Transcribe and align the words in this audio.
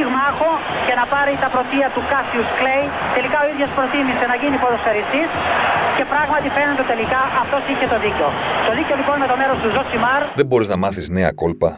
πυγμάχο 0.00 0.50
και 0.86 0.94
να 1.00 1.04
πάρει 1.12 1.32
τα 1.44 1.48
πρωτεία 1.54 1.86
του 1.94 2.02
Κάσιους 2.10 2.48
Κλέι. 2.58 2.86
Τελικά 3.16 3.38
ο 3.44 3.46
ίδιος 3.52 3.70
προτίμησε 3.78 4.24
να 4.32 4.36
γίνει 4.42 4.56
ποδοσφαιριστής 4.62 5.28
και 5.96 6.04
πράγματι 6.12 6.48
φαίνεται 6.56 6.84
τελικά 6.92 7.20
αυτός 7.42 7.62
είχε 7.70 7.86
το 7.92 7.98
δίκιο. 8.04 8.28
Το 8.66 8.72
δίκιο 8.78 8.94
λοιπόν 9.00 9.16
με 9.22 9.26
το 9.30 9.36
μέρος 9.40 9.58
του 9.62 9.68
Ζωσιμάρ. 9.74 10.20
Δεν 10.40 10.46
μπορείς 10.48 10.68
να 10.72 10.76
μάθεις 10.82 11.06
νέα 11.16 11.30
κόλπα 11.40 11.70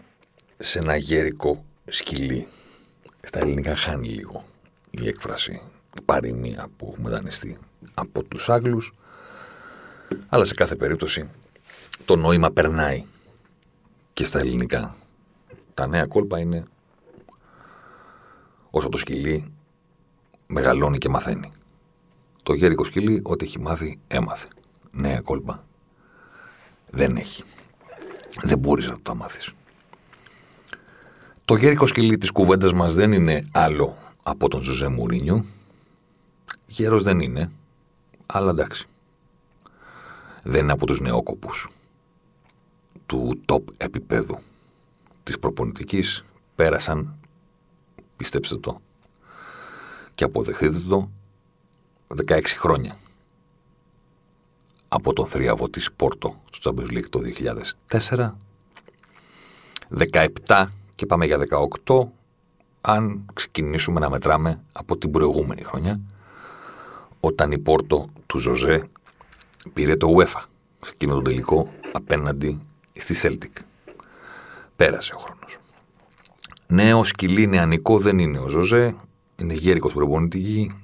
σε 0.68 0.76
ένα 0.82 0.94
γέρικο 1.08 1.52
σκυλί. 1.98 2.42
Στα 3.28 3.38
ελληνικά 3.42 3.74
χάνει 3.84 4.08
λίγο 4.18 4.36
η 5.00 5.02
έκφραση, 5.12 5.54
η 5.98 6.00
παροιμία 6.10 6.62
που 6.76 6.84
έχουμε 6.90 7.08
δανειστεί 7.14 7.50
από 7.94 8.18
τους 8.30 8.44
Άγγλους 8.54 8.86
αλλά 10.28 10.44
σε 10.44 10.54
κάθε 10.54 10.74
περίπτωση 10.74 11.28
το 12.04 12.16
νόημα 12.16 12.50
περνάει 12.50 13.04
και 14.12 14.24
στα 14.24 14.38
ελληνικά. 14.38 14.94
Τα 15.74 15.86
νέα 15.86 16.06
κόλπα 16.06 16.38
είναι 16.38 16.64
όσο 18.74 18.88
το 18.88 18.98
σκυλί 18.98 19.52
μεγαλώνει 20.46 20.98
και 20.98 21.08
μαθαίνει. 21.08 21.50
Το 22.42 22.54
γέρικο 22.54 22.84
σκυλί 22.84 23.20
ό,τι 23.22 23.44
έχει 23.44 23.60
μάθει 23.60 23.98
έμαθε. 24.08 24.48
Νέα 24.90 25.20
κόλπα 25.20 25.64
δεν 26.90 27.16
έχει. 27.16 27.42
Δεν 28.42 28.58
μπορείς 28.58 28.86
να 28.86 29.00
το 29.02 29.14
μάθεις. 29.14 29.52
Το 31.44 31.56
γέρικο 31.56 31.86
σκυλί 31.86 32.18
της 32.18 32.30
κουβέντας 32.30 32.72
μας 32.72 32.94
δεν 32.94 33.12
είναι 33.12 33.48
άλλο 33.52 33.96
από 34.22 34.48
τον 34.48 34.62
Ζουζέ 34.62 34.88
Μουρίνιο. 34.88 35.44
Γέρος 36.66 37.02
δεν 37.02 37.20
είναι, 37.20 37.50
αλλά 38.26 38.50
εντάξει 38.50 38.86
δεν 40.42 40.62
είναι 40.62 40.72
από 40.72 40.86
τους 40.86 41.00
νεόκοπους 41.00 41.68
του 43.06 43.40
top 43.46 43.62
επίπεδου 43.76 44.38
της 45.22 45.38
προπονητικής 45.38 46.24
πέρασαν, 46.54 47.16
πιστέψτε 48.22 48.56
το 48.56 48.80
και 50.14 50.24
αποδεχτείτε 50.24 50.78
το, 50.78 51.10
16 52.26 52.42
χρόνια 52.46 52.96
από 54.88 55.12
τον 55.12 55.26
θρίαβο 55.26 55.68
της 55.68 55.92
Πόρτο 55.92 56.42
στο 56.52 56.74
Champions 56.74 56.92
League 56.92 57.08
το 57.10 57.20
2004 57.88 58.32
17 60.46 60.66
και 60.94 61.06
πάμε 61.06 61.26
για 61.26 61.46
18 61.84 62.04
αν 62.80 63.26
ξεκινήσουμε 63.34 64.00
να 64.00 64.10
μετράμε 64.10 64.62
από 64.72 64.96
την 64.96 65.10
προηγούμενη 65.10 65.62
χρονιά 65.62 66.00
όταν 67.20 67.52
η 67.52 67.58
Πόρτο 67.58 68.08
του 68.26 68.38
Ζωζέ 68.38 68.88
πήρε 69.72 69.96
το 69.96 70.14
UEFA 70.16 70.42
σε 70.84 70.90
εκείνο 70.92 71.14
τον 71.14 71.24
τελικό 71.24 71.72
απέναντι 71.92 72.60
στη 72.92 73.14
Celtic. 73.22 73.62
Πέρασε 74.76 75.14
ο 75.14 75.18
χρόνος. 75.18 75.58
Νέο 76.66 77.04
σκυλί 77.04 77.46
νεανικό 77.46 77.98
δεν 77.98 78.18
είναι 78.18 78.38
ο 78.38 78.48
Ζωζέ, 78.48 78.96
είναι 79.36 79.54
γέρικος 79.54 79.92
προπονητική 79.92 80.74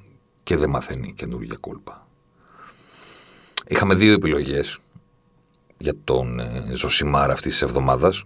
και 0.43 0.57
δεν 0.57 0.71
μαθαίνει 0.71 1.13
καινούργια 1.17 1.57
κόλπα. 1.61 2.07
Είχαμε 3.67 3.95
δύο 3.95 4.13
επιλογές 4.13 4.79
για 5.79 5.95
τον 6.05 6.41
ε, 6.41 6.71
Ζωσιμάρα 6.73 7.33
αυτής 7.33 7.53
της 7.53 7.63
εβδομάδας. 7.63 8.25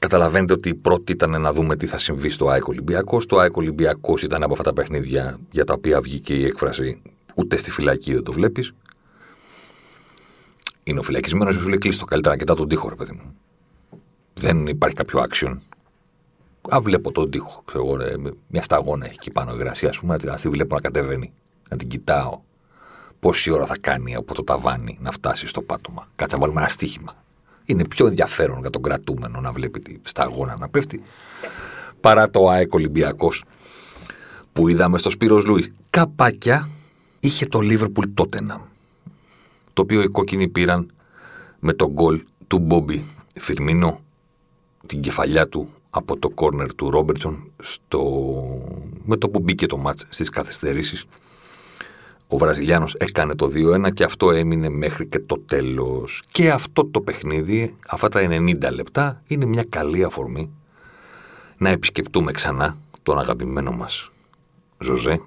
Καταλαβαίνετε 0.00 0.52
ότι 0.52 0.68
η 0.68 0.74
πρώτη 0.74 1.12
ήταν 1.12 1.40
να 1.40 1.52
δούμε 1.52 1.76
τι 1.76 1.86
θα 1.86 1.98
συμβεί 1.98 2.28
στο 2.28 2.48
ΑΕΚ 2.48 2.68
Ολυμπιακός. 2.68 3.26
Το 3.26 3.38
ΑΕΚ 3.38 3.56
Ολυμπιακός 3.56 4.22
ήταν 4.22 4.42
από 4.42 4.52
αυτά 4.52 4.64
τα 4.64 4.72
παιχνίδια 4.72 5.38
για 5.50 5.64
τα 5.64 5.72
οποία 5.72 6.00
βγήκε 6.00 6.34
η 6.34 6.44
έκφραση 6.44 7.02
Ούτε 7.38 7.56
στη 7.56 7.70
φυλακή 7.70 8.12
δεν 8.12 8.22
το 8.22 8.32
βλέπεις. 8.32 8.72
Είναι 10.82 10.98
ο 10.98 11.02
φυλακισμένο 11.02 11.50
και 11.50 11.58
σου 11.58 11.68
λέει 11.68 11.78
κλείστο 11.78 12.04
καλύτερα 12.04 12.34
να 12.34 12.40
κοιτά 12.40 12.54
τον 12.54 12.68
τοίχο, 12.68 12.88
ρε 12.88 12.94
παιδί 12.94 13.12
μου. 13.12 13.36
Δεν 14.40 14.66
υπάρχει 14.66 14.96
κάποιο 14.96 15.24
action. 15.28 15.56
Α, 16.68 16.80
βλέπω 16.80 17.12
τον 17.12 17.30
τοίχο. 17.30 17.62
Ξέρω 17.64 17.84
εγώ, 17.84 17.96
ρε, 17.96 18.12
μια 18.46 18.62
σταγόνα 18.62 19.04
έχει 19.04 19.14
εκεί 19.14 19.30
πάνω 19.30 19.54
υγρασία, 19.54 19.88
ας 19.88 19.98
πούμε, 19.98 20.16
να 20.22 20.34
τη 20.34 20.48
βλέπω 20.48 20.74
να 20.74 20.80
κατεβαίνει. 20.80 21.32
Να 21.68 21.76
την 21.76 21.88
κοιτάω. 21.88 22.40
Πόση 23.20 23.50
ώρα 23.50 23.66
θα 23.66 23.76
κάνει 23.80 24.14
από 24.14 24.34
το 24.34 24.44
ταβάνι 24.44 24.98
να 25.00 25.10
φτάσει 25.10 25.46
στο 25.46 25.62
πάτωμα. 25.62 26.08
Κάτσε 26.16 26.34
να 26.36 26.40
βάλουμε 26.42 26.60
ένα 26.60 26.70
στοίχημα. 26.70 27.14
Είναι 27.64 27.84
πιο 27.84 28.06
ενδιαφέρον 28.06 28.60
για 28.60 28.70
τον 28.70 28.82
κρατούμενο 28.82 29.40
να 29.40 29.52
βλέπει 29.52 29.80
τη 29.80 29.96
σταγόνα 30.02 30.56
να 30.56 30.68
πέφτει 30.68 31.02
παρά 32.00 32.30
το 32.30 32.48
ΑΕΚ 32.48 32.74
Ολυμπιακός 32.74 33.44
που 34.52 34.68
είδαμε 34.68 34.98
στο 34.98 35.10
Σπύρος 35.10 35.44
Λούι. 35.44 35.74
Καπάκια 35.90 36.68
είχε 37.20 37.46
το 37.46 37.58
Liverpool 37.62 38.04
Tottenham, 38.14 38.60
το 39.72 39.82
οποίο 39.82 40.02
οι 40.02 40.08
κόκκινοι 40.08 40.48
πήραν 40.48 40.92
με 41.58 41.72
τον 41.72 41.88
γκολ 41.88 42.22
του 42.46 42.58
Μπόμπι 42.58 43.04
Φιρμίνο, 43.34 44.00
την 44.86 45.00
κεφαλιά 45.00 45.48
του 45.48 45.68
από 45.90 46.16
το 46.16 46.28
κόρνερ 46.30 46.74
του 46.74 46.90
Ρόμπερτσον 46.90 47.52
στο... 47.62 48.02
με 49.04 49.16
το 49.16 49.28
που 49.28 49.40
μπήκε 49.40 49.66
το 49.66 49.76
μάτς 49.76 50.06
στις 50.08 50.28
καθυστερήσεις. 50.28 51.04
Ο 52.28 52.38
Βραζιλιάνος 52.38 52.94
έκανε 52.94 53.34
το 53.34 53.50
2-1 53.54 53.92
και 53.94 54.04
αυτό 54.04 54.30
έμεινε 54.30 54.68
μέχρι 54.68 55.06
και 55.06 55.18
το 55.18 55.38
τέλος. 55.38 56.22
Και 56.30 56.50
αυτό 56.50 56.84
το 56.84 57.00
παιχνίδι, 57.00 57.76
αυτά 57.88 58.08
τα 58.08 58.26
90 58.30 58.72
λεπτά, 58.72 59.22
είναι 59.26 59.44
μια 59.44 59.64
καλή 59.68 60.04
αφορμή 60.04 60.50
να 61.58 61.68
επισκεπτούμε 61.68 62.32
ξανά 62.32 62.76
τον 63.02 63.18
αγαπημένο 63.18 63.72
μας 63.72 64.10
Ζωζέ, 64.78 65.20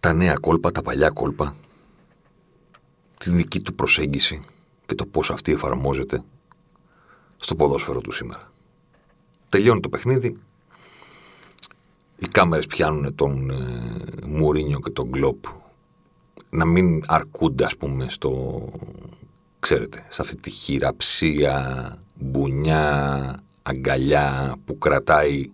τα 0.00 0.12
νέα 0.12 0.34
κόλπα, 0.34 0.70
τα 0.70 0.82
παλιά 0.82 1.10
κόλπα, 1.10 1.54
την 3.18 3.36
δική 3.36 3.60
του 3.60 3.74
προσέγγιση 3.74 4.42
και 4.86 4.94
το 4.94 5.06
πώς 5.06 5.30
αυτή 5.30 5.52
εφαρμόζεται 5.52 6.22
στο 7.38 7.54
ποδόσφαιρο 7.54 8.00
του 8.00 8.12
σήμερα. 8.12 8.52
Τελειώνει 9.48 9.80
το 9.80 9.88
παιχνίδι, 9.88 10.38
οι 12.18 12.26
κάμερες 12.26 12.66
πιάνουν 12.66 13.14
τον 13.14 13.50
ε, 13.50 14.26
Μουρίνιο 14.26 14.80
και 14.80 14.90
τον 14.90 15.08
Γκλόπ 15.08 15.44
να 16.50 16.64
μην 16.64 17.02
αρκούνται 17.06 17.64
ας 17.64 17.76
πούμε 17.76 18.08
στο, 18.08 18.62
ξέρετε, 19.60 20.06
σε 20.08 20.22
αυτή 20.22 20.36
τη 20.36 20.50
χειραψία, 20.50 21.98
μπουνιά, 22.14 23.42
αγκαλιά 23.62 24.56
που 24.64 24.78
κρατάει 24.78 25.50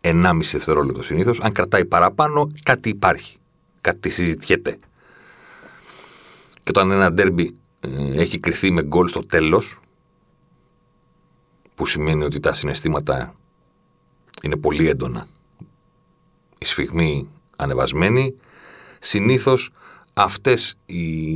1,5 0.00 0.38
δευτερόλεπτο 0.52 1.02
συνήθως. 1.02 1.40
Αν 1.40 1.52
κρατάει 1.52 1.84
παραπάνω 1.84 2.50
κάτι 2.62 2.88
υπάρχει 2.88 3.38
κάτι 3.80 4.10
συζητιέται. 4.10 4.78
Και 6.62 6.68
όταν 6.68 6.90
ένα 6.90 7.12
ντέρμπι 7.12 7.56
ε, 7.80 8.20
έχει 8.20 8.38
κρυθεί 8.38 8.70
με 8.70 8.82
γκολ 8.82 9.08
στο 9.08 9.26
τέλος, 9.26 9.80
που 11.80 11.86
σημαίνει 11.86 12.24
ότι 12.24 12.40
τα 12.40 12.52
συναισθήματα 12.52 13.34
είναι 14.42 14.56
πολύ 14.56 14.88
έντονα, 14.88 15.26
η 16.58 16.64
σφιγμή 16.64 17.28
ανεβασμένη, 17.56 18.34
συνήθως 18.98 19.70
αυτές 20.14 20.76
οι, 20.86 21.32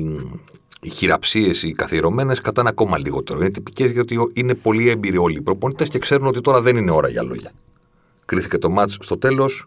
οι 0.81 0.89
χειραψίες, 0.89 1.63
οι 1.63 1.73
καθιερωμένες, 1.73 2.41
κατάνε 2.41 2.69
ακόμα 2.69 2.99
λιγότερο. 2.99 3.41
Είναι 3.41 3.51
τυπικές 3.51 3.91
γιατί 3.91 4.19
είναι 4.33 4.55
πολύ 4.55 4.89
έμπειροι 4.89 5.17
όλοι 5.17 5.37
οι 5.37 5.41
προπονητές 5.41 5.89
και 5.89 5.99
ξέρουν 5.99 6.27
ότι 6.27 6.41
τώρα 6.41 6.61
δεν 6.61 6.77
είναι 6.77 6.91
ώρα 6.91 7.09
για 7.09 7.23
λόγια. 7.23 7.53
Κρίθηκε 8.25 8.59
το 8.59 8.71
μάτς 8.71 8.97
στο 9.01 9.19
τέλος, 9.19 9.67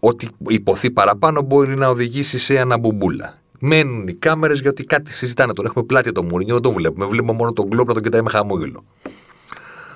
ό,τι 0.00 0.26
υποθεί 0.48 0.90
παραπάνω 0.90 1.42
μπορεί 1.42 1.76
να 1.76 1.88
οδηγήσει 1.88 2.38
σε 2.38 2.58
αναμπουμπούλα. 2.58 3.38
Μένουν 3.58 4.08
οι 4.08 4.14
κάμερες 4.14 4.60
γιατί 4.60 4.84
κάτι 4.84 5.12
συζητάνε. 5.12 5.52
Τον 5.52 5.66
έχουμε 5.66 5.84
πλάτη 5.84 6.12
το 6.12 6.22
Μουρινιό, 6.22 6.54
δεν 6.54 6.62
τον 6.62 6.72
βλέπουμε. 6.72 7.06
Βλέπουμε 7.06 7.32
μόνο 7.32 7.52
τον 7.52 7.70
κλόπ 7.70 7.88
να 7.88 7.94
τον 7.94 8.02
κοιτάει 8.02 8.22
με 8.22 8.30
χαμόγελο. 8.30 8.84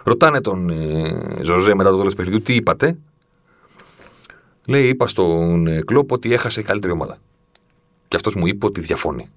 Ρωτάνε 0.05 0.41
τον 0.41 0.71
ε, 0.71 1.43
Ζωζέ 1.43 1.75
μετά 1.75 1.91
το 1.91 1.97
τέλος 1.97 2.15
παιχνιδιού, 2.15 2.43
τι 2.43 2.55
είπατε. 2.55 2.99
Λέει, 4.67 4.89
είπα 4.89 5.07
στον 5.07 5.67
ε, 5.67 5.81
κλόπ 5.81 6.13
ότι 6.13 6.33
έχασε 6.33 6.61
η 6.61 6.63
καλύτερη 6.63 6.93
ομάδα. 6.93 7.19
Και 8.09 8.17
αυτός 8.17 8.35
μου 8.35 8.47
είπε 8.47 8.67
ότι 8.67 8.81
διαφωνεί. 8.81 9.29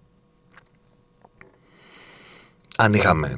Αν 2.77 2.93
είχαμε 2.93 3.35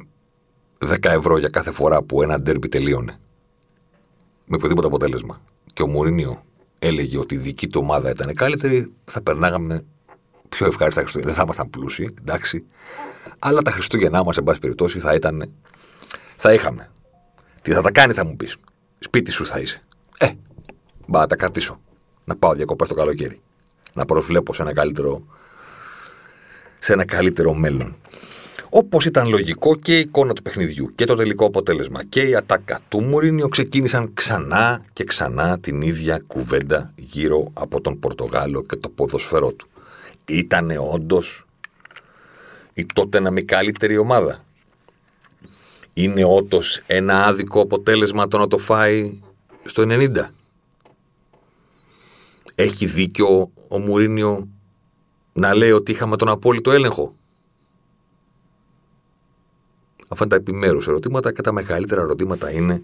10 0.78 0.96
ευρώ 1.02 1.38
για 1.38 1.48
κάθε 1.48 1.70
φορά 1.70 2.02
που 2.02 2.22
ένα 2.22 2.40
ντέρμπι 2.40 2.68
τελείωνε 2.68 3.18
με 4.44 4.56
οποιοδήποτε 4.56 4.86
αποτέλεσμα 4.86 5.40
και 5.72 5.82
ο 5.82 5.86
Μουρίνιο 5.86 6.44
έλεγε 6.78 7.18
ότι 7.18 7.34
η 7.34 7.38
δική 7.38 7.68
του 7.68 7.80
ομάδα 7.84 8.10
ήταν 8.10 8.34
καλύτερη, 8.34 8.92
θα 9.04 9.22
περνάγαμε 9.22 9.84
πιο 10.48 10.66
ευχάριστα 10.66 11.00
Χριστούγεννα. 11.00 11.32
Δεν 11.32 11.38
θα 11.38 11.44
ήμασταν 11.44 11.70
πλούσιοι, 11.70 12.14
εντάξει. 12.20 12.64
Αλλά 13.38 13.62
τα 13.62 13.70
Χριστούγεννά 13.70 14.24
μας, 14.24 14.36
εν 14.36 14.44
πάση 14.44 14.60
περιπτώσει, 14.60 14.98
θα 14.98 15.14
ήταν. 15.14 15.52
Θα 16.36 16.52
είχαμε. 16.52 16.90
Τι 17.68 17.74
θα 17.74 17.80
τα 17.80 17.90
κάνει, 17.90 18.12
θα 18.12 18.24
μου 18.24 18.36
πεις. 18.36 18.56
Σπίτι 18.98 19.30
σου 19.30 19.46
θα 19.46 19.58
είσαι. 19.58 19.82
Ε, 20.18 20.28
μπα 21.06 21.26
τα 21.26 21.36
κρατήσω. 21.36 21.80
να 22.24 22.36
πάω 22.36 22.54
διακοπές 22.54 22.88
το 22.88 22.94
καλοκαίρι. 22.94 23.40
Να 23.92 24.04
προσβλέπω 24.04 24.54
σε 24.54 24.62
ένα 24.62 24.72
καλύτερο, 24.72 25.22
σε 26.78 26.92
ένα 26.92 27.04
καλύτερο 27.04 27.54
μέλλον. 27.54 27.96
Όπως 28.68 29.04
ήταν 29.04 29.28
λογικό 29.28 29.76
και 29.76 29.96
η 29.96 30.00
εικόνα 30.00 30.32
του 30.32 30.42
παιχνιδιού 30.42 30.92
και 30.94 31.04
το 31.04 31.14
τελικό 31.14 31.46
αποτέλεσμα 31.46 32.04
και 32.04 32.22
η 32.22 32.34
ατάκα 32.34 32.80
του 32.88 33.00
Μουρίνιο 33.00 33.48
ξεκίνησαν 33.48 34.14
ξανά 34.14 34.84
και 34.92 35.04
ξανά 35.04 35.58
την 35.58 35.82
ίδια 35.82 36.22
κουβέντα 36.26 36.92
γύρω 36.96 37.50
από 37.52 37.80
τον 37.80 37.98
Πορτογάλο 37.98 38.62
και 38.62 38.76
το 38.76 38.88
ποδοσφαιρό 38.88 39.52
του. 39.52 39.68
Ήτανε 40.28 40.78
όντως 40.78 41.46
η 42.72 42.86
τότε 42.94 43.20
να 43.20 43.30
μη 43.30 43.42
καλύτερη 43.42 43.96
ομάδα. 43.96 44.44
Είναι 45.98 46.24
όντως 46.24 46.82
ένα 46.86 47.26
άδικο 47.26 47.60
αποτέλεσμα 47.60 48.28
το 48.28 48.38
να 48.38 48.48
το 48.48 48.58
φάει 48.58 49.20
στο 49.64 49.84
90. 49.86 50.28
Έχει 52.54 52.86
δίκιο 52.86 53.50
ο 53.68 53.78
Μουρίνιο 53.78 54.48
να 55.32 55.54
λέει 55.54 55.70
ότι 55.70 55.92
είχαμε 55.92 56.16
τον 56.16 56.28
απόλυτο 56.28 56.70
έλεγχο. 56.70 57.14
Αυτά 60.08 60.24
είναι 60.24 60.28
τα 60.28 60.36
επιμέρους 60.36 60.86
ερωτήματα 60.86 61.32
και 61.32 61.42
τα 61.42 61.52
μεγαλύτερα 61.52 62.00
ερωτήματα 62.00 62.50
είναι 62.50 62.82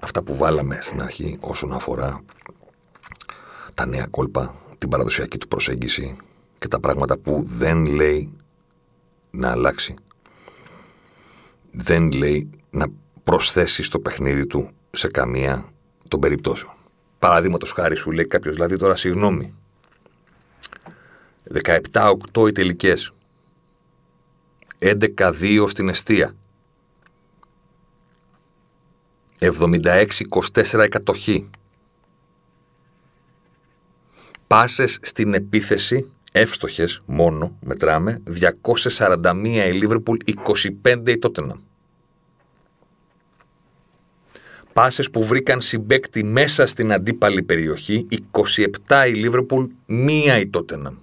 αυτά 0.00 0.22
που 0.22 0.36
βάλαμε 0.36 0.78
στην 0.80 1.02
αρχή 1.02 1.36
όσον 1.40 1.72
αφορά 1.72 2.24
τα 3.74 3.86
νέα 3.86 4.06
κόλπα, 4.06 4.54
την 4.78 4.88
παραδοσιακή 4.88 5.38
του 5.38 5.48
προσέγγιση 5.48 6.16
και 6.58 6.68
τα 6.68 6.80
πράγματα 6.80 7.18
που 7.18 7.42
δεν 7.46 7.86
λέει 7.86 8.32
να 9.30 9.50
αλλάξει. 9.50 9.94
Δεν 11.70 12.12
λέει 12.12 12.50
να 12.70 12.86
προσθέσεις 13.24 13.86
στο 13.86 13.98
παιχνίδι 13.98 14.46
του 14.46 14.70
σε 14.90 15.08
καμία 15.08 15.72
των 16.08 16.20
περιπτώσεων. 16.20 16.72
Παραδείγματος 17.18 17.72
χάρη 17.72 17.96
σου 17.96 18.10
λέει 18.10 18.26
κάποιος, 18.26 18.54
δηλαδή 18.54 18.76
τώρα 18.76 18.96
συγγνώμη. 18.96 19.54
17-8 21.92 22.48
οι 22.48 22.52
τελικές. 22.52 23.12
11-2 24.78 25.64
στην 25.66 25.88
αιστεία. 25.88 26.34
76-24 29.38 30.78
εκατοχή. 30.78 31.50
Πάσες 34.46 34.98
στην 35.02 35.34
επίθεση, 35.34 36.12
εύστοχες 36.32 37.02
μόνο, 37.06 37.56
μετράμε, 37.60 38.22
241 38.24 39.66
η 39.68 39.72
Λίβερπουλ, 39.72 40.16
25 40.82 41.10
η 41.10 41.18
Τότεναμ. 41.18 41.58
Πάσες 44.72 45.10
που 45.10 45.24
βρήκαν 45.24 45.60
συμπέκτη 45.60 46.24
μέσα 46.24 46.66
στην 46.66 46.92
αντίπαλη 46.92 47.42
περιοχή, 47.42 48.06
27 48.88 49.06
η 49.08 49.14
Λίβερπουλ, 49.14 49.64
μία 49.86 50.38
η 50.38 50.48
Τότεναμ. 50.48 50.96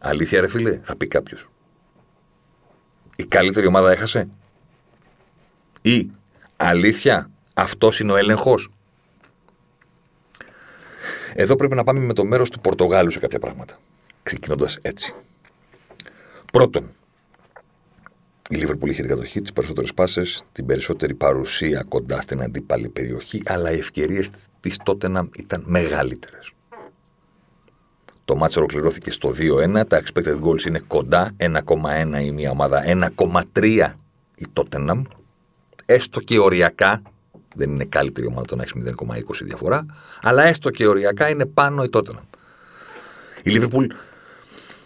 Αλήθεια 0.00 0.40
ρε 0.40 0.48
φίλε, 0.48 0.80
θα 0.82 0.96
πει 0.96 1.06
κάποιος. 1.06 1.48
Η 3.16 3.24
καλύτερη 3.24 3.66
ομάδα 3.66 3.90
έχασε; 3.92 4.28
Ή 5.82 6.10
αλήθεια, 6.56 7.30
αυτός 7.54 8.00
είναι 8.00 8.12
ο 8.12 8.16
έλεγχος; 8.16 8.70
Εδώ 11.38 11.56
πρέπει 11.56 11.74
να 11.74 11.84
πάμε 11.84 12.00
με 12.00 12.12
το 12.12 12.24
μέρος 12.24 12.50
του 12.50 12.60
Πορτογάλου 12.60 13.10
σε 13.10 13.18
κάποια 13.18 13.38
πράγματα. 13.38 13.78
Ξεκινώντας 14.22 14.78
έτσι. 14.82 15.14
Πρώτον, 16.52 16.90
η 18.48 18.56
Λίβερπουλ 18.56 18.90
είχε 18.90 19.00
την 19.00 19.10
κατοχή, 19.10 19.40
τις 19.40 19.52
περισσότερες 19.52 19.94
πάσες, 19.94 20.42
την 20.52 20.66
περισσότερη 20.66 21.14
παρουσία 21.14 21.84
κοντά 21.88 22.20
στην 22.20 22.42
αντίπαλη 22.42 22.88
περιοχή, 22.88 23.42
αλλά 23.46 23.70
οι 23.70 23.78
ευκαιρίες 23.78 24.30
της 24.60 24.76
Τότεναμ 24.84 25.28
ήταν 25.36 25.62
μεγαλύτερες. 25.66 26.52
Το 28.24 28.36
μάτσο 28.36 28.58
ολοκληρώθηκε 28.58 29.10
στο 29.10 29.30
2-1. 29.30 29.86
Τα 29.86 30.02
expected 30.02 30.40
goals 30.42 30.66
είναι 30.66 30.82
κοντά. 30.86 31.32
1,1 31.36 32.20
η 32.20 32.30
μία 32.30 32.50
ομάδα, 32.50 32.82
1,3 32.86 33.94
η 34.34 34.46
Tottenham. 34.52 35.02
Έστω 35.86 36.20
και 36.20 36.38
οριακά, 36.38 37.02
δεν 37.56 37.70
είναι 37.70 37.84
καλύτερη 37.84 38.26
ομάδα 38.26 38.44
το 38.44 38.56
να 38.56 38.62
έχεις 38.62 38.74
0,20 38.84 39.20
διαφορά, 39.42 39.86
αλλά 40.22 40.42
έστω 40.42 40.70
και 40.70 40.86
οριακά 40.86 41.28
είναι 41.28 41.46
πάνω 41.46 41.84
η 41.84 41.88
Tottenham. 41.92 42.24
Η 43.42 43.58
Liverpool 43.60 43.86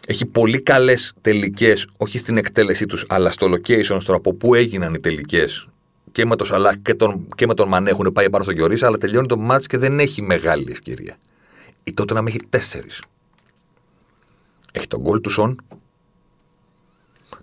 έχει 0.06 0.26
πολύ 0.26 0.60
καλές 0.60 1.12
τελικές, 1.20 1.88
όχι 1.96 2.18
στην 2.18 2.36
εκτέλεσή 2.36 2.86
τους, 2.86 3.04
αλλά 3.08 3.30
στο 3.30 3.46
location, 3.52 3.96
στο 4.00 4.14
από 4.14 4.34
πού 4.34 4.54
έγιναν 4.54 4.94
οι 4.94 5.00
τελικές. 5.00 5.68
Και 6.12 6.26
με 6.26 6.36
τον 6.36 6.46
Σαλάχ 6.46 6.74
και, 6.82 6.94
τον, 6.94 7.28
και 7.36 7.46
με 7.46 7.54
τον 7.54 7.68
Μανέ 7.68 7.90
έχουν 7.90 8.12
πάει 8.12 8.30
πάνω 8.30 8.44
στο 8.44 8.52
Γιωρίσα, 8.52 8.86
αλλά 8.86 8.98
τελειώνει 8.98 9.26
το 9.26 9.36
μάτς 9.36 9.66
και 9.66 9.78
δεν 9.78 10.00
έχει 10.00 10.22
μεγάλη 10.22 10.70
ευκαιρία. 10.70 11.16
Η 11.84 11.92
τότε 11.92 12.14
να 12.14 12.22
έχει 12.26 12.40
τέσσερις. 12.48 13.02
Έχει 14.72 14.86
τον 14.86 15.00
γκολ 15.00 15.20
του 15.20 15.30
Σον. 15.30 15.60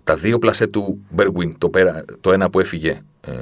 Τα 0.04 0.16
δύο 0.16 0.38
πλασέ 0.38 0.66
του 0.66 1.00
Μπεργουίν, 1.10 1.58
το, 1.58 1.70
το 2.20 2.32
ένα 2.32 2.50
που 2.50 2.60
έφυγε 2.60 3.00
ε, 3.20 3.32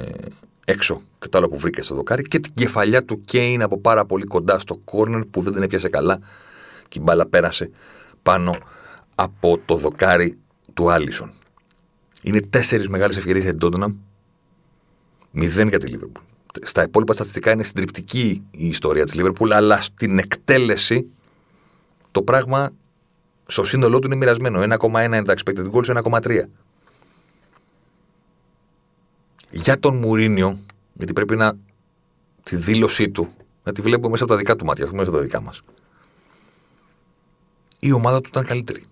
έξω 0.69 1.01
και 1.19 1.27
το 1.27 1.37
άλλο 1.37 1.49
που 1.49 1.57
βρήκες 1.57 1.85
στο 1.85 1.95
δοκάρι 1.95 2.23
και 2.23 2.39
την 2.39 2.53
κεφαλιά 2.53 3.03
του 3.03 3.21
Κέιν 3.21 3.61
από 3.61 3.79
πάρα 3.79 4.05
πολύ 4.05 4.23
κοντά 4.23 4.59
στο 4.59 4.75
κόρνερ 4.75 5.25
που 5.25 5.41
δεν 5.41 5.53
την 5.53 5.61
έπιασε 5.61 5.89
καλά 5.89 6.19
και 6.87 6.99
η 6.99 7.01
μπάλα 7.05 7.25
πέρασε 7.25 7.69
πάνω 8.23 8.55
από 9.15 9.59
το 9.65 9.75
δοκάρι 9.75 10.37
του 10.73 10.91
Άλισον. 10.91 11.31
Είναι 12.21 12.41
τέσσερις 12.41 12.87
μεγάλες 12.87 13.17
ευκαιρίες 13.17 13.43
για 13.43 13.51
την 13.51 13.59
Τότεναμ. 13.59 13.95
Μηδέν 15.31 15.67
για 15.67 15.79
τη 15.79 15.87
Λίβερπουλ. 15.87 16.23
Στα 16.61 16.83
υπόλοιπα 16.83 17.13
στατιστικά 17.13 17.51
είναι 17.51 17.63
συντριπτική 17.63 18.43
η 18.51 18.67
ιστορία 18.67 19.03
της 19.03 19.13
Λίβερπουλ, 19.13 19.51
αλλά 19.51 19.81
στην 19.81 20.17
εκτέλεση 20.17 21.05
το 22.11 22.21
πράγμα 22.21 22.69
στο 23.45 23.63
σύνολό 23.63 23.99
του 23.99 24.07
είναι 24.07 24.15
μοιρασμένο. 24.15 24.61
1,1 24.61 25.03
είναι 25.05 25.23
τα 25.23 25.33
expected 25.37 25.71
goals, 25.71 26.01
1,3. 26.03 26.41
Για 29.51 29.79
τον 29.79 29.95
Μουρίνιο, 29.95 30.59
γιατί 30.93 31.13
πρέπει 31.13 31.35
να 31.35 31.53
τη 32.43 32.55
δήλωσή 32.55 33.09
του 33.09 33.33
να 33.63 33.73
τη 33.73 33.81
βλέπουμε 33.81 34.09
μέσα 34.09 34.23
από 34.23 34.33
τα 34.33 34.39
δικά 34.39 34.55
του 34.55 34.65
μάτια, 34.65 34.85
όχι 34.85 34.95
μέσα 34.95 35.09
από 35.09 35.17
τα 35.17 35.23
δικά 35.23 35.41
μας. 35.41 35.61
Η 37.79 37.91
ομάδα 37.91 38.21
του 38.21 38.29
ήταν 38.29 38.45
καλύτερη. 38.45 38.83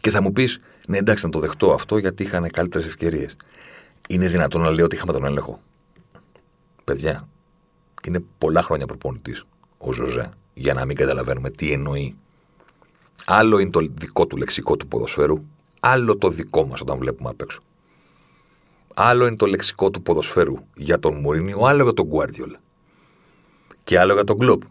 Και 0.00 0.10
θα 0.10 0.22
μου 0.22 0.32
πεις, 0.32 0.60
ναι, 0.86 0.98
εντάξει, 0.98 1.24
να 1.24 1.30
το 1.30 1.38
δεχτώ 1.38 1.72
αυτό 1.72 1.98
γιατί 1.98 2.22
είχαν 2.22 2.50
καλύτερες 2.50 2.86
ευκαιρίες. 2.86 3.36
Είναι 4.08 4.28
δυνατόν 4.28 4.60
να 4.60 4.70
λέω 4.70 4.84
ότι 4.84 4.96
είχαμε 4.96 5.12
τον 5.12 5.24
έλεγχο. 5.24 5.60
Παιδιά, 6.84 7.28
είναι 8.04 8.22
πολλά 8.38 8.62
χρόνια 8.62 8.86
προπονητής 8.86 9.44
ο 9.78 9.92
Ζωζέ 9.92 10.30
για 10.54 10.74
να 10.74 10.84
μην 10.84 10.96
καταλαβαίνουμε 10.96 11.50
τι 11.50 11.72
εννοεί. 11.72 12.16
Άλλο 13.24 13.58
είναι 13.58 13.70
το 13.70 13.88
δικό 13.92 14.26
του 14.26 14.36
λεξικό 14.36 14.76
του 14.76 14.86
ποδοσφαίρου, 14.86 15.38
άλλο 15.80 16.16
το 16.16 16.28
δικό 16.28 16.66
μας 16.66 16.80
όταν 16.80 16.98
βλέπουμε 16.98 17.30
απ' 17.30 17.40
έξω. 17.40 17.60
Άλλο 18.98 19.26
είναι 19.26 19.36
το 19.36 19.46
λεξικό 19.46 19.90
του 19.90 20.02
ποδοσφαίρου 20.02 20.56
για 20.74 20.98
τον 20.98 21.14
Μουρίνιο, 21.14 21.60
άλλο 21.60 21.82
για 21.82 21.92
τον 21.92 22.06
Γκουάρδιολα. 22.06 22.58
Και 23.84 23.98
άλλο 23.98 24.12
για 24.12 24.24
τον 24.24 24.38
Κλοπ. 24.38 24.62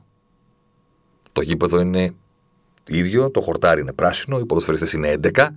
Το 1.32 1.42
γήπεδο 1.42 1.80
είναι 1.80 2.14
ίδιο, 2.88 3.32
το 3.32 3.42
χορτάρι 3.42 3.82
είναι 3.82 3.94
πράσινο, 3.94 4.40
οι 4.40 4.46
ποδοσφαιριστές 4.46 4.94
είναι 4.94 5.20
11. 5.24 5.48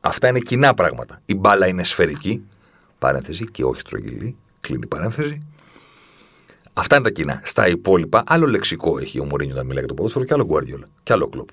Αυτά 0.00 0.28
είναι 0.28 0.38
κοινά 0.38 0.74
πράγματα. 0.74 1.20
Η 1.26 1.34
μπάλα 1.34 1.66
είναι 1.66 1.84
σφαιρική, 1.84 2.42
παρένθεση 2.98 3.50
και 3.50 3.64
όχι 3.64 3.80
στρογγυλή, 3.80 4.36
κλείνει 4.60 4.86
παρένθεση. 4.86 5.46
Αυτά 6.72 6.96
είναι 6.96 7.04
τα 7.04 7.10
κοινά. 7.10 7.40
Στα 7.44 7.68
υπόλοιπα, 7.68 8.22
άλλο 8.26 8.46
λεξικό 8.46 8.98
έχει 8.98 9.20
ο 9.20 9.24
Μωρίνιο 9.24 9.54
όταν 9.54 9.66
μιλάει 9.66 9.80
για 9.80 9.88
το 9.88 9.94
ποδόσφαιρο 9.94 10.24
και 10.24 10.34
άλλο 10.34 10.44
Γκουάρδιολα. 10.44 10.86
Και 11.02 11.12
άλλο 11.12 11.28
κλοπ. 11.28 11.48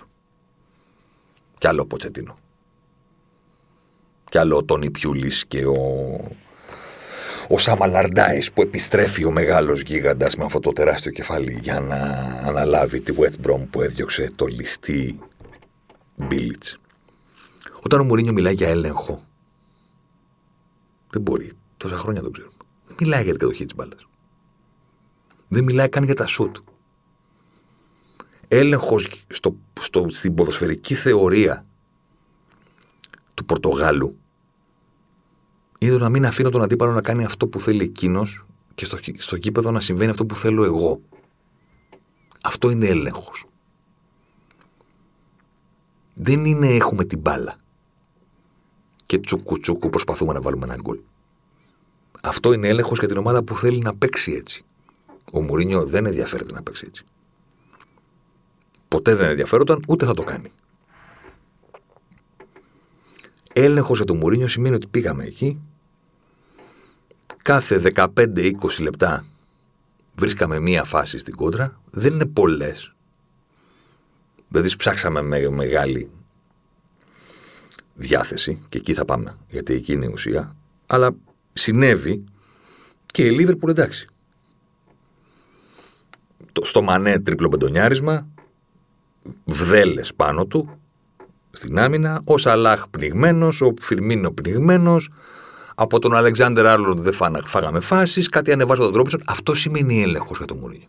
Και 1.57 1.67
άλλο 1.67 1.85
Ποτσετίνο. 1.85 2.37
Και 4.29 4.39
άλλο 4.39 4.57
ο 4.57 4.63
Τόνι 4.63 4.91
Πιούλη 4.91 5.31
και 5.47 5.65
ο. 5.65 5.75
Ο 7.49 7.57
Σαμαλαρντάη 7.57 8.51
που 8.53 8.61
επιστρέφει 8.61 9.25
ο 9.25 9.31
μεγάλος 9.31 9.81
γίγαντας 9.81 10.35
με 10.35 10.45
αυτό 10.45 10.59
το 10.59 10.73
τεράστιο 10.73 11.11
κεφάλι 11.11 11.59
για 11.61 11.79
να 11.79 11.95
αναλάβει 12.43 12.99
τη 12.99 13.13
West 13.17 13.47
Brom 13.47 13.65
που 13.69 13.81
έδιωξε 13.81 14.31
το 14.35 14.45
ληστή 14.45 15.19
Μπίλιτς. 16.15 16.79
Όταν 17.81 17.99
ο 17.99 18.03
Μουρίνιο 18.03 18.33
μιλάει 18.33 18.53
για 18.53 18.69
έλεγχο, 18.69 19.23
δεν 21.09 21.21
μπορεί. 21.21 21.51
Τόσα 21.77 21.97
χρόνια 21.97 22.21
το 22.21 22.29
ξέρουμε. 22.29 22.53
Δεν 22.85 22.95
μιλάει 22.99 23.23
για 23.23 23.31
την 23.31 23.41
κατοχή 23.41 23.65
της 23.65 23.75
μπάλας. 23.75 24.07
Δεν 25.47 25.63
μιλάει 25.63 25.89
καν 25.89 26.03
για 26.03 26.15
τα 26.15 26.27
σουτ. 26.27 26.55
Έλεγχος 28.47 29.25
στο, 29.27 29.55
στο, 29.81 30.05
στην 30.09 30.33
ποδοσφαιρική 30.33 30.93
θεωρία 30.93 31.65
του 33.33 33.45
Πορτογάλου 33.45 34.19
είναι 35.85 35.97
το 35.97 36.03
να 36.03 36.09
μην 36.09 36.25
αφήνω 36.25 36.49
τον 36.49 36.61
αντίπαλο 36.61 36.91
να 36.91 37.01
κάνει 37.01 37.25
αυτό 37.25 37.47
που 37.47 37.59
θέλει 37.59 37.83
εκείνος 37.83 38.45
και 38.75 38.85
στο, 38.85 38.97
στο 39.17 39.37
κήπεδο 39.37 39.71
να 39.71 39.79
συμβαίνει 39.79 40.09
αυτό 40.09 40.25
που 40.25 40.35
θέλω 40.35 40.63
εγώ. 40.63 41.01
Αυτό 42.43 42.69
είναι 42.69 42.85
έλεγχος. 42.85 43.45
Δεν 46.13 46.45
είναι 46.45 46.67
έχουμε 46.67 47.05
την 47.05 47.19
μπάλα 47.19 47.57
και 49.05 49.19
τσούκου 49.19 49.59
τσούκου 49.59 49.89
προσπαθούμε 49.89 50.33
να 50.33 50.41
βάλουμε 50.41 50.65
ένα 50.65 50.75
γκολ. 50.75 50.99
Αυτό 52.21 52.53
είναι 52.53 52.67
έλεγχος 52.67 52.99
για 52.99 53.07
την 53.07 53.17
ομάδα 53.17 53.43
που 53.43 53.57
θέλει 53.57 53.79
να 53.79 53.95
παίξει 53.95 54.31
έτσι 54.31 54.65
Ο 55.31 55.41
Μουρίνιο 55.41 55.85
δεν 55.85 56.05
ενδιαφέρεται 56.05 56.53
να 56.53 56.63
παίξει 56.63 56.85
έτσι. 56.87 57.05
Ποτέ 58.87 59.15
δεν 59.15 59.29
ενδιαφέρονταν, 59.29 59.83
ούτε 59.87 60.05
θα 60.05 60.13
το 60.13 60.23
κάνει. 60.23 60.51
Έλεγχος 63.53 63.97
για 63.97 64.05
το 64.05 64.15
Μουρίνιο 64.15 64.47
σημαίνει 64.47 64.75
ότι 64.75 64.87
πήγαμε 64.87 65.23
εκεί. 65.23 65.59
Κάθε 67.45 67.81
15-20 67.95 68.51
λεπτά 68.79 69.25
βρίσκαμε 70.15 70.59
μία 70.59 70.83
φάση 70.83 71.17
στην 71.17 71.35
κόντρα. 71.35 71.79
Δεν 71.91 72.13
είναι 72.13 72.25
πολλές. 72.25 72.93
Δεν 74.47 74.61
τι 74.63 74.75
ψάξαμε 74.75 75.21
με 75.21 75.49
μεγάλη 75.49 76.09
διάθεση 77.93 78.59
και 78.69 78.77
εκεί 78.77 78.93
θα 78.93 79.05
πάμε, 79.05 79.37
γιατί 79.49 79.73
εκεί 79.73 79.93
είναι 79.93 80.05
η 80.05 80.09
ουσία. 80.11 80.55
Αλλά 80.85 81.15
συνέβη 81.53 82.23
και 83.05 83.25
η 83.25 83.31
Λίβερπουλ 83.31 83.69
εντάξει. 83.69 84.07
Στο 86.61 86.81
Μανέ 86.81 87.19
τρίπλο 87.19 87.49
πεντονιάρισμα, 87.49 88.27
βδέλες 89.45 90.13
πάνω 90.13 90.45
του, 90.45 90.79
στην 91.51 91.79
άμυνα, 91.79 92.21
ο 92.25 92.37
Σαλάχ 92.37 92.87
πνιγμένος, 92.89 93.61
ο 93.61 93.73
Φιρμίνο 93.81 94.31
πνιγμένος, 94.31 95.09
από 95.75 95.99
τον 95.99 96.15
Αλεξάνδρ 96.15 96.65
Άρλοντ 96.65 96.99
δεν 96.99 97.13
φάγαμε 97.45 97.79
φάσεις, 97.79 98.29
κάτι 98.29 98.51
ανεβάζω 98.51 98.83
τον 98.83 98.93
τρόπο. 98.93 99.09
Αυτό 99.25 99.53
σημαίνει 99.53 100.01
έλεγχος 100.01 100.37
για 100.37 100.45
το 100.45 100.55
Μουρίνιο. 100.55 100.87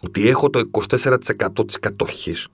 Ότι 0.00 0.28
έχω 0.28 0.50
το 0.50 0.60
24% 0.70 1.66
της 1.66 1.78
κατοχής 1.78 2.48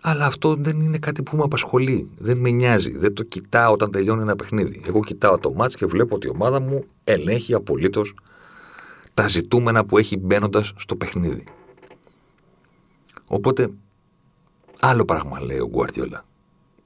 αλλά 0.00 0.26
αυτό 0.26 0.54
δεν 0.54 0.80
είναι 0.80 0.98
κάτι 0.98 1.22
που 1.22 1.36
με 1.36 1.42
απασχολεί. 1.42 2.10
Δεν 2.18 2.38
με 2.38 2.50
νοιάζει. 2.50 2.96
Δεν 2.96 3.14
το 3.14 3.22
κοιτάω 3.22 3.72
όταν 3.72 3.90
τελειώνει 3.90 4.22
ένα 4.22 4.36
παιχνίδι. 4.36 4.82
Εγώ 4.86 5.00
κοιτάω 5.00 5.38
το 5.38 5.52
μάτς 5.52 5.76
και 5.76 5.86
βλέπω 5.86 6.14
ότι 6.14 6.26
η 6.26 6.30
ομάδα 6.30 6.60
μου 6.60 6.84
ελέγχει 7.04 7.54
απολύτως 7.54 8.14
τα 9.14 9.28
ζητούμενα 9.28 9.84
που 9.84 9.98
έχει 9.98 10.16
μπαίνοντας 10.16 10.72
στο 10.76 10.96
παιχνίδι. 10.96 11.44
Οπότε, 13.26 13.70
άλλο 14.80 15.04
πράγμα 15.04 15.42
λέει 15.42 15.58
ο 15.58 15.68
Γκουαρτιόλα. 15.68 16.24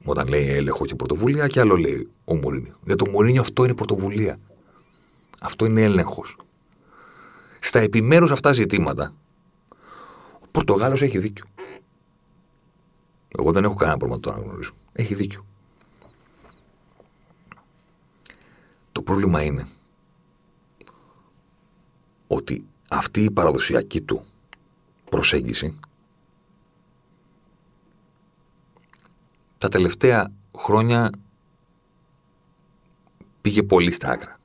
Όταν 0.04 0.28
λέει 0.28 0.48
έλεγχο 0.48 0.84
και 0.84 0.94
πρωτοβουλία, 0.94 1.46
και 1.46 1.60
άλλο 1.60 1.76
λέει 1.76 2.08
ο 2.24 2.34
Μουρίνιο. 2.34 2.74
Για 2.84 2.96
το 2.96 3.10
Μουρίνιο 3.10 3.40
αυτό 3.40 3.64
είναι 3.64 3.74
πρωτοβουλία. 3.74 4.38
Αυτό 5.40 5.64
είναι 5.64 5.82
έλεγχος. 5.82 6.36
Στα 7.60 7.78
επιμέρους 7.78 8.30
αυτά 8.30 8.52
ζητήματα, 8.52 9.14
ο 10.40 10.46
Πορτογάλος 10.50 11.02
έχει 11.02 11.18
δίκιο. 11.18 11.44
Εγώ 13.38 13.52
δεν 13.52 13.64
έχω 13.64 13.74
κανένα 13.74 13.98
πρόβλημα 13.98 14.20
να 14.24 14.32
το 14.32 14.40
αναγνωρίσω. 14.40 14.74
Έχει 14.92 15.14
δίκιο. 15.14 15.46
Το 18.92 19.02
πρόβλημα 19.02 19.42
είναι 19.42 19.66
ότι 22.26 22.64
αυτή 22.90 23.24
η 23.24 23.30
παραδοσιακή 23.30 24.00
του 24.00 24.24
προσέγγιση 25.10 25.78
τα 29.64 29.70
τελευταία 29.70 30.32
χρόνια 30.58 31.10
πήγε 33.40 33.62
πολύ 33.62 33.92
στα 33.92 34.10
άκρα. 34.10 34.40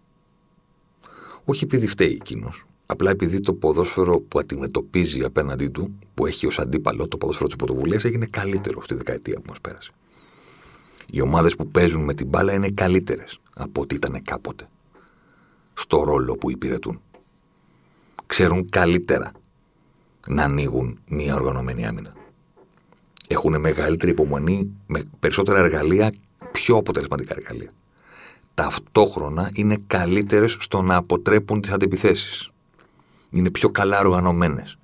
Όχι 1.45 1.63
επειδή 1.63 1.87
φταίει 1.87 2.11
εκείνος, 2.11 2.65
Απλά 2.85 3.09
επειδή 3.09 3.39
το 3.39 3.53
ποδόσφαιρο 3.53 4.19
που 4.19 4.39
αντιμετωπίζει 4.39 5.23
απέναντί 5.23 5.67
του, 5.67 5.99
που 6.13 6.25
έχει 6.25 6.47
ως 6.47 6.59
αντίπαλο 6.59 7.07
το 7.07 7.17
ποδόσφαιρο 7.17 7.47
της 7.47 7.55
πρωτοβουλία, 7.55 7.99
έγινε 8.03 8.25
καλύτερο 8.25 8.83
στη 8.83 8.95
δεκαετία 8.95 9.35
που 9.35 9.45
μας 9.47 9.61
πέρασε. 9.61 9.91
Οι 11.11 11.21
ομάδες 11.21 11.55
που 11.55 11.67
παίζουν 11.67 12.03
με 12.03 12.13
την 12.13 12.27
μπάλα 12.27 12.53
είναι 12.53 12.69
καλύτερες 12.69 13.39
από 13.53 13.81
ό,τι 13.81 13.95
ήταν 13.95 14.21
κάποτε. 14.23 14.67
Στο 15.73 16.03
ρόλο 16.03 16.35
που 16.35 16.51
υπηρετούν. 16.51 17.01
Ξέρουν 18.25 18.69
καλύτερα 18.69 19.31
να 20.27 20.43
ανοίγουν 20.43 20.99
μια 21.07 21.35
οργανωμένη 21.35 21.85
άμυνα. 21.85 22.13
Έχουν 23.31 23.59
μεγαλύτερη 23.59 24.11
υπομονή, 24.11 24.71
με 24.87 25.03
περισσότερα 25.19 25.59
εργαλεία, 25.59 26.13
πιο 26.51 26.75
αποτελεσματικά 26.75 27.35
εργαλεία. 27.37 27.69
Ταυτόχρονα 28.53 29.51
είναι 29.53 29.77
καλύτερες 29.87 30.57
στο 30.59 30.81
να 30.81 30.95
αποτρέπουν 30.95 31.61
τις 31.61 31.71
αντιπιθέσεις 31.71 32.51
είναι 33.29 33.49
πιο 33.49 33.69
καλά 33.69 33.99
οργανωμένες. 33.99 34.77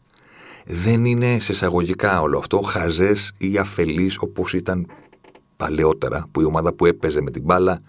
Δεν 0.65 1.05
είναι 1.05 1.39
σε 1.39 1.51
εισαγωγικά 1.51 2.21
όλο 2.21 2.37
αυτό 2.37 2.61
χαζές 2.61 3.31
ή 3.37 3.57
αφελείς 3.57 4.17
όπως 4.19 4.53
ήταν 4.53 4.87
παλαιότερα, 5.57 6.27
που 6.31 6.41
η 6.41 6.43
ομάδα 6.43 6.73
που 6.73 6.85
έπαιζε 6.85 7.21
με 7.21 7.31
την 7.31 7.41
μπάλα 7.41 7.81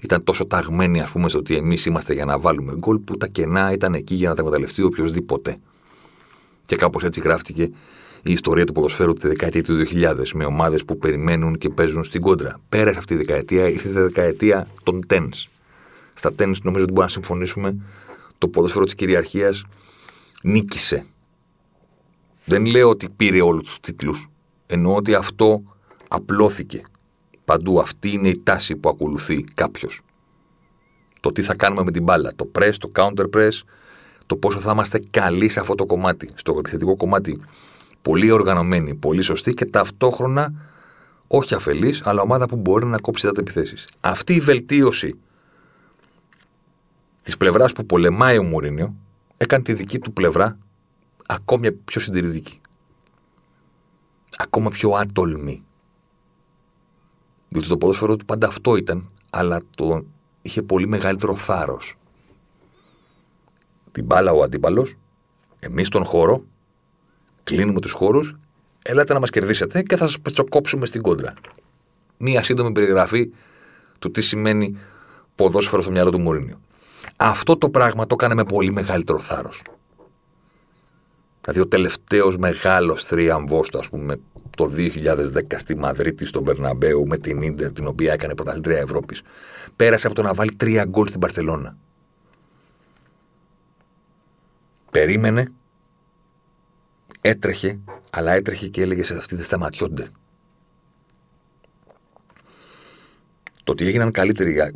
ήταν 0.00 0.24
τόσο 0.24 0.46
ταγμένη, 0.46 1.00
ας 1.00 1.10
πούμε, 1.10 1.28
στο 1.28 1.38
ότι 1.38 1.56
εμείς 1.56 1.86
είμαστε 1.86 2.14
για 2.14 2.24
να 2.24 2.38
βάλουμε 2.38 2.74
γκολ, 2.74 2.98
που 2.98 3.16
τα 3.16 3.26
κενά 3.26 3.72
ήταν 3.72 3.94
εκεί 3.94 4.14
για 4.14 4.28
να 4.28 4.34
τα 4.34 4.40
εκμεταλλευτεί 4.40 4.82
οποιοδήποτε. 4.82 5.56
Και 6.66 6.76
κάπως 6.76 7.04
έτσι 7.04 7.20
γράφτηκε 7.20 7.70
η 8.22 8.32
ιστορία 8.32 8.64
του 8.64 8.72
ποδοσφαίρου 8.72 9.12
τη 9.12 9.28
δεκαετία 9.28 9.62
του 9.62 9.86
2000, 9.92 10.28
με 10.34 10.44
ομάδες 10.44 10.84
που 10.84 10.98
περιμένουν 10.98 11.58
και 11.58 11.68
παίζουν 11.68 12.04
στην 12.04 12.20
κόντρα. 12.20 12.60
Πέρασε 12.68 12.98
αυτή 12.98 13.14
η 13.14 13.16
δεκαετία, 13.16 13.68
ήρθε 13.68 13.88
η 13.88 13.92
δεκαετία 13.92 14.66
των 14.82 15.00
tens. 15.08 15.46
Στα 16.12 16.30
tens 16.30 16.54
νομίζω 16.62 16.82
ότι 16.82 16.92
μπορούμε 16.92 17.02
να 17.02 17.08
συμφωνήσουμε 17.08 17.76
το 18.38 18.48
ποδόσφαιρο 18.48 18.84
της 18.84 18.94
κυριαρχίας 18.94 19.64
νίκησε. 20.42 21.06
Δεν 22.44 22.66
λέω 22.66 22.88
ότι 22.88 23.08
πήρε 23.08 23.40
όλους 23.40 23.64
τους 23.66 23.80
τίτλους. 23.80 24.28
Εννοώ 24.66 24.94
ότι 24.94 25.14
αυτό 25.14 25.62
απλώθηκε. 26.08 26.82
Παντού 27.44 27.80
αυτή 27.80 28.10
είναι 28.10 28.28
η 28.28 28.40
τάση 28.42 28.76
που 28.76 28.88
ακολουθεί 28.88 29.44
κάποιος. 29.54 30.00
Το 31.20 31.32
τι 31.32 31.42
θα 31.42 31.54
κάνουμε 31.54 31.82
με 31.84 31.90
την 31.90 32.02
μπάλα. 32.02 32.32
Το 32.36 32.50
press, 32.58 32.72
το 32.78 32.90
counter 32.94 33.26
press, 33.36 33.62
το 34.26 34.36
πόσο 34.36 34.58
θα 34.58 34.70
είμαστε 34.72 35.00
καλοί 35.10 35.48
σε 35.48 35.60
αυτό 35.60 35.74
το 35.74 35.86
κομμάτι, 35.86 36.28
στο 36.34 36.56
επιθετικό 36.58 36.96
κομμάτι. 36.96 37.40
Πολύ 38.02 38.30
οργανωμένοι, 38.30 38.94
πολύ 38.94 39.22
σωστοί 39.22 39.54
και 39.54 39.64
ταυτόχρονα 39.64 40.52
όχι 41.26 41.54
αφελής, 41.54 42.02
αλλά 42.04 42.22
ομάδα 42.22 42.46
που 42.46 42.56
μπορεί 42.56 42.86
να 42.86 42.98
κόψει 42.98 43.26
τα 43.26 43.32
επιθέσεις. 43.38 43.88
Αυτή 44.00 44.34
η 44.34 44.40
βελτίωση 44.40 45.18
της 47.22 47.36
πλευράς 47.36 47.72
που 47.72 47.86
πολεμάει 47.86 48.38
ο 48.38 48.42
Μουρίνιο 48.42 48.94
έκανε 49.36 49.62
τη 49.62 49.72
δική 49.72 49.98
του 49.98 50.12
πλευρά 50.12 50.58
ακόμη 51.26 51.72
πιο 51.72 52.00
συντηρητική. 52.00 52.60
Ακόμα 54.36 54.70
πιο 54.70 54.90
άτολμη. 54.90 55.62
Διότι 57.48 57.68
το 57.68 57.76
ποδόσφαιρο 57.76 58.16
του 58.16 58.24
πάντα 58.24 58.46
αυτό 58.46 58.76
ήταν, 58.76 59.10
αλλά 59.30 59.60
το 59.76 60.04
είχε 60.42 60.62
πολύ 60.62 60.86
μεγαλύτερο 60.86 61.36
θάρρος. 61.36 61.96
Την 63.92 64.04
μπάλα 64.04 64.32
ο 64.32 64.42
αντίπαλος, 64.42 64.94
εμείς 65.60 65.88
τον 65.88 66.04
χώρο, 66.04 66.44
κλείνουμε 67.54 67.80
τους 67.80 67.92
χώρους, 67.92 68.36
έλατε 68.82 69.12
να 69.12 69.20
μας 69.20 69.30
κερδίσετε 69.30 69.82
και 69.82 69.96
θα 69.96 70.06
σας 70.06 70.20
πετσοκόψουμε 70.20 70.86
στην 70.86 71.02
κόντρα. 71.02 71.34
Μία 72.16 72.42
σύντομη 72.42 72.72
περιγραφή 72.72 73.30
του 73.98 74.10
τι 74.10 74.20
σημαίνει 74.20 74.76
ποδόσφαιρο 75.34 75.82
στο 75.82 75.90
μυαλό 75.90 76.10
του 76.10 76.20
Μουρίνιο. 76.20 76.60
Αυτό 77.16 77.56
το 77.56 77.70
πράγμα 77.70 78.06
το 78.06 78.16
έκανε 78.18 78.34
με 78.34 78.44
πολύ 78.44 78.72
μεγαλύτερο 78.72 79.18
θάρρος. 79.18 79.62
Δηλαδή 81.40 81.60
ο 81.60 81.66
τελευταίο 81.66 82.38
μεγάλος 82.38 83.04
θρίαμβό 83.04 83.60
του, 83.60 83.78
ας 83.78 83.88
πούμε, 83.88 84.20
το 84.56 84.70
2010 84.76 85.58
στη 85.58 85.76
Μαδρίτη, 85.76 86.24
στον 86.24 86.44
Περναμπέου, 86.44 87.06
με 87.06 87.18
την 87.18 87.54
ντερ, 87.54 87.72
την 87.72 87.86
οποία 87.86 88.12
έκανε 88.12 88.34
πρωταθλητρία 88.34 88.78
Ευρώπης, 88.78 89.22
πέρασε 89.76 90.06
από 90.06 90.16
το 90.16 90.22
να 90.22 90.34
βάλει 90.34 90.52
τρία 90.52 90.84
γκολ 90.84 91.06
στην 91.06 91.20
Παρσελώνα. 91.20 91.76
Περίμενε, 94.90 95.52
έτρεχε, 97.20 97.78
αλλά 98.10 98.32
έτρεχε 98.32 98.68
και 98.68 98.82
έλεγε 98.82 99.02
σε 99.02 99.14
αυτοί 99.14 99.34
δεν 99.34 99.44
σταματιόνται. 99.44 100.08
Το 103.64 103.74
ότι 103.74 103.86
έγιναν 103.86 104.10
καλύτεροι 104.10 104.72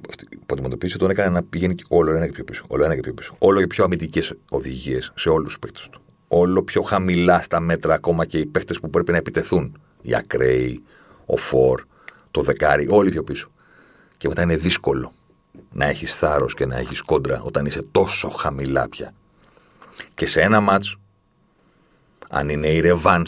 που 0.46 0.54
αντιμετωπίσει 0.54 0.99
τον 0.99 1.11
έκανε 1.11 1.28
να 1.28 1.42
πηγαίνει 1.42 1.75
όλο 1.88 2.11
ένα 2.12 2.26
και 2.26 2.32
πιο 2.32 2.44
πίσω. 2.44 2.64
Όλο 2.68 2.84
ένα 2.84 2.94
και 2.94 3.00
πιο 3.00 3.14
πίσω. 3.14 3.34
Όλο 3.38 3.61
και 3.61 3.66
πιο 3.66 3.84
αμυντικές 3.84 4.34
οδηγίες 4.50 5.12
σε 5.14 5.28
όλους 5.28 5.46
τους 5.46 5.58
παίκτες 5.58 5.88
του. 5.88 6.00
Όλο 6.28 6.62
πιο 6.62 6.82
χαμηλά 6.82 7.42
στα 7.42 7.61
μέτρα 7.61 7.94
ακόμα 7.94 8.25
και 8.25 8.38
οι 8.38 8.46
παίκτες 8.46 8.80
που 8.80 8.90
πρέπει 8.90 9.11
να 9.11 9.16
επιτεθούν. 9.16 9.80
Οι 10.02 10.14
ακραίοι, 10.14 10.82
ο 11.26 11.37
Φορ, 11.37 11.82
το 12.30 12.42
δεκάρι, 12.42 12.87
όλοι 12.90 13.11
πιο 13.11 13.22
πίσω. 13.22 13.50
Και 14.16 14.28
μετά 14.28 14.42
είναι 14.42 14.56
δύσκολο 14.56 15.12
να 15.72 15.87
έχεις 15.87 16.14
θάρρος 16.14 16.54
και 16.54 16.66
να 16.66 16.76
έχεις 16.76 17.00
κόντρα 17.00 17.42
όταν 17.42 17.66
είσαι 17.66 17.82
τόσο 17.82 18.28
χαμηλά 18.28 18.88
πια. 18.88 19.14
Και 20.14 20.26
σε 20.26 20.40
ένα 20.40 20.61
μάτς, 20.61 20.96
αν 22.35 22.49
είναι 22.49 22.69
η 22.69 22.81
ρεβάν 22.81 23.27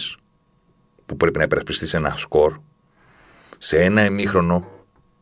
που 1.07 1.17
πρέπει 1.17 1.39
να 1.39 1.45
υπερασπιστείς 1.45 1.95
ένα 1.95 2.17
σκορ, 2.17 2.59
σε 3.59 3.79
ένα 3.85 4.05
ημίχρονο 4.05 4.69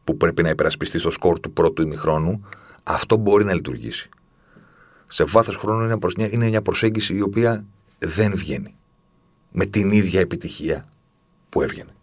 που 0.05 0.17
πρέπει 0.17 0.43
να 0.43 0.49
υπερασπιστείς 0.49 1.01
στο 1.01 1.11
σκορ 1.11 1.41
του 1.41 1.53
πρώτου 1.53 1.83
ημιχρόνου, 1.83 2.49
αυτό 2.83 3.17
μπορεί 3.17 3.45
να 3.45 3.55
λειτουργήσει. 3.55 4.09
Σε 5.07 5.25
βάθος 5.25 5.57
χρόνου 5.57 5.85
είναι, 5.85 5.97
μια, 6.17 6.31
είναι 6.31 6.49
μια 6.49 6.63
προσέγγιση 6.63 7.15
η 7.15 7.21
οποία 7.21 7.65
δεν 7.99 8.35
βγαίνει 8.35 8.75
με 9.53 9.67
την 9.67 9.91
ίδια 9.91 10.21
επιτυχία 10.21 10.85
που 11.49 11.63
έβγαινε. 11.63 11.95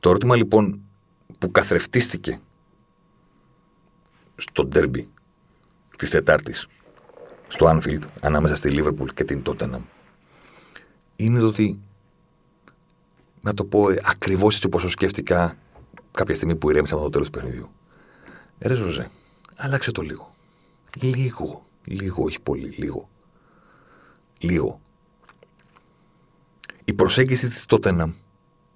Το 0.00 0.08
ερώτημα 0.08 0.36
λοιπόν 0.36 0.80
που 1.38 1.50
καθρεφτίστηκε 1.50 2.40
στο 4.36 4.64
ντέρμπι 4.64 5.08
της 5.96 6.10
Τετάρτης 6.10 6.68
στο 7.54 7.78
Anfield 7.78 8.02
ανάμεσα 8.20 8.54
στη 8.54 8.70
Liverpool 8.72 9.06
και 9.14 9.24
την 9.24 9.42
Tottenham 9.46 9.80
είναι 11.16 11.38
το 11.38 11.46
ότι 11.46 11.80
να 13.40 13.54
το 13.54 13.64
πω 13.64 13.86
ακριβώς 14.02 14.54
έτσι 14.54 14.66
όπως 14.66 14.82
το 14.82 14.88
σκέφτηκα 14.88 15.56
κάποια 16.10 16.34
στιγμή 16.34 16.56
που 16.56 16.70
ηρέμησα 16.70 16.94
από 16.94 17.04
το 17.04 17.10
τέλος 17.10 17.30
του 17.30 17.38
παιχνιδιού. 17.38 17.70
Ρε 18.58 18.74
Ζωζέ, 18.74 19.08
άλλαξε 19.56 19.90
το 19.90 20.02
λίγο. 20.02 20.34
Λίγο. 21.00 21.64
Λίγο, 21.84 22.22
όχι 22.24 22.40
πολύ. 22.40 22.74
Λίγο. 22.76 23.08
Λίγο. 24.38 24.80
Η 26.84 26.92
προσέγγιση 26.92 27.48
της 27.48 27.64
Tottenham 27.68 28.10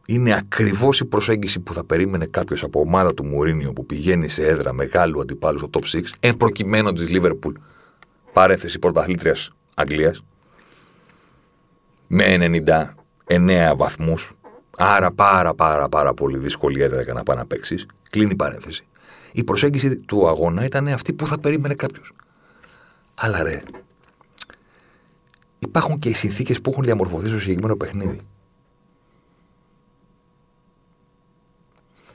είναι 0.07 0.35
ακριβώς 0.35 1.01
η 1.01 1.05
προσέγγιση 1.05 1.61
που 1.61 1.75
θα 1.75 1.85
περίμενε 1.85 2.27
κάποιος 2.27 2.63
από 2.63 2.81
ομάδα 2.81 3.15
του 3.15 3.25
Μουρίνιο 3.25 3.73
που 3.73 3.87
πηγαίνει 3.87 4.29
σε 4.29 4.47
έδρα 4.47 4.73
μεγάλου 4.73 5.21
αντιπάλου 5.21 5.59
στο 5.59 5.71
top 5.73 5.97
6, 5.97 6.03
εν 6.21 6.37
προκειμένου 6.37 6.93
της 6.93 7.09
Liverpool, 7.13 7.53
παρένθεση 8.39 8.79
πρωταθλήτριας 8.79 9.51
Αγγλίας, 9.75 10.23
με 12.09 12.25
99 13.27 13.75
βαθμούς. 13.77 14.33
Άρα 14.77 15.11
πάρα 15.11 15.55
πάρα 15.55 15.89
πάρα 15.89 16.15
πολύ 16.15 16.39
δύσκολη 16.39 16.83
έδρα 16.83 17.03
για 17.03 17.13
να 17.13 17.23
πάει 17.23 17.37
να 17.37 17.47
παίξει. 17.47 17.87
Κλείνει 18.11 18.31
η 18.33 18.37
παρένθεση. 18.37 18.87
Η 19.33 19.45
προσέγγιση 19.45 19.97
του 19.97 20.29
αγώνα 20.29 20.65
ήταν 20.65 20.89
αυτή 20.89 21.13
που 21.13 21.27
θα 21.27 21.39
περίμενε 21.39 21.75
κάποιος. 21.75 22.13
Αλλά 23.15 23.43
ρε, 23.43 23.63
υπάρχουν 25.59 25.99
και 25.99 26.09
οι 26.09 26.15
συνθήκες 26.15 26.61
που 26.61 26.71
έχουν 26.71 26.83
διαμορφωθεί 26.85 27.29
στο 27.29 27.39
συγκεκριμένο 27.39 27.77
παιχνίδι. 27.77 28.21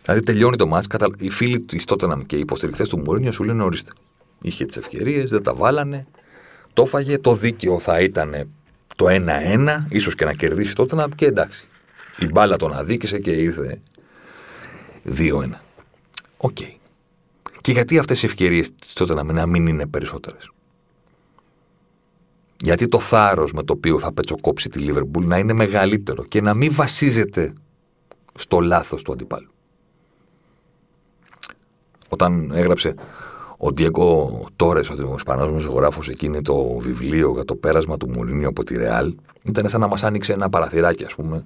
Δηλαδή 0.02 0.22
τελειώνει 0.24 0.58
το 0.58 0.68
μάτς, 0.68 0.88
κατα... 0.88 1.10
οι 1.18 1.30
φίλοι 1.30 1.62
τη 1.62 1.84
Τότεναμ 1.84 2.22
και 2.22 2.36
οι 2.36 2.40
υποστηρικτές 2.40 2.90
του 2.90 3.00
Μουρίνιο 3.00 3.32
σου 3.32 3.44
λένε 3.44 3.64
ορίστε. 3.64 3.92
Είχε 4.46 4.66
τις 4.66 4.78
ευκαιρίες, 4.78 5.30
δεν 5.30 5.44
τα 5.44 5.54
βάλανε. 5.54 6.08
Το 6.74 6.82
έφαγε. 6.82 7.18
Το 7.18 7.36
δίκαιο 7.36 7.80
θα 7.80 8.02
ήταν 8.02 8.50
το 8.96 9.06
1-1, 9.10 9.86
ίσως 9.90 10.16
και 10.16 10.26
να 10.26 10.34
κερδίσει 10.34 10.76
τότε 10.76 11.06
και 11.16 11.26
εντάξει. 11.26 11.68
Η 12.20 12.26
μπάλα 12.26 12.56
τον 12.56 12.74
αδίκησε 12.74 13.20
και 13.20 13.32
ήρθε 13.32 13.82
2-1. 15.18 15.50
OK. 16.38 16.58
Okay. 16.60 16.76
Και 17.62 17.72
γιατί 17.72 17.98
αυτές 17.98 18.24
οι 18.24 18.26
ευκαιρίες 18.26 18.76
της 18.76 18.94
Τότεναμ 18.94 19.68
είναι 19.68 19.86
περισσότερες; 19.86 20.50
Γιατί 22.58 22.88
το 22.88 23.00
θάρρος 23.00 23.54
με 23.54 23.64
το 23.64 23.74
οποίο 23.74 24.00
θα 24.00 24.14
πετσοκόψει 24.14 24.70
τη 24.70 24.80
Λίβερπουλ 24.80 25.26
να 25.26 25.38
είναι 25.38 25.54
μεγαλύτερο 25.54 26.24
και 26.24 26.42
να 26.42 26.54
μην 26.54 26.74
βασίζεται 26.74 27.54
στο 28.36 28.60
λάθος 28.60 29.02
του 29.02 29.12
αντιπάλου; 29.12 29.52
Όταν 32.10 32.52
έγραψε 32.52 32.96
ο 33.66 33.72
Ντιέγκο 33.72 34.42
Τόρες, 34.56 34.80
ο 34.80 35.14
Ισπανός 35.16 35.52
δημοσιογράφος, 35.52 36.02
εκείνο 36.10 36.42
το 36.42 36.78
βιβλίο 36.80 37.32
για 37.32 37.46
το 37.46 37.56
πέρασμα 37.56 37.98
του 37.98 38.10
Μουρίνιο 38.10 38.48
από 38.50 38.64
τη 38.64 38.76
Ρεάλ, 38.76 39.14
ήταν 39.44 39.70
σαν 39.70 39.80
να 39.80 39.88
μας 39.88 40.04
άνοιξε 40.04 40.34
ένα 40.34 40.50
παραθυράκι, 40.50 41.06
ας 41.06 41.16
πούμε. 41.16 41.46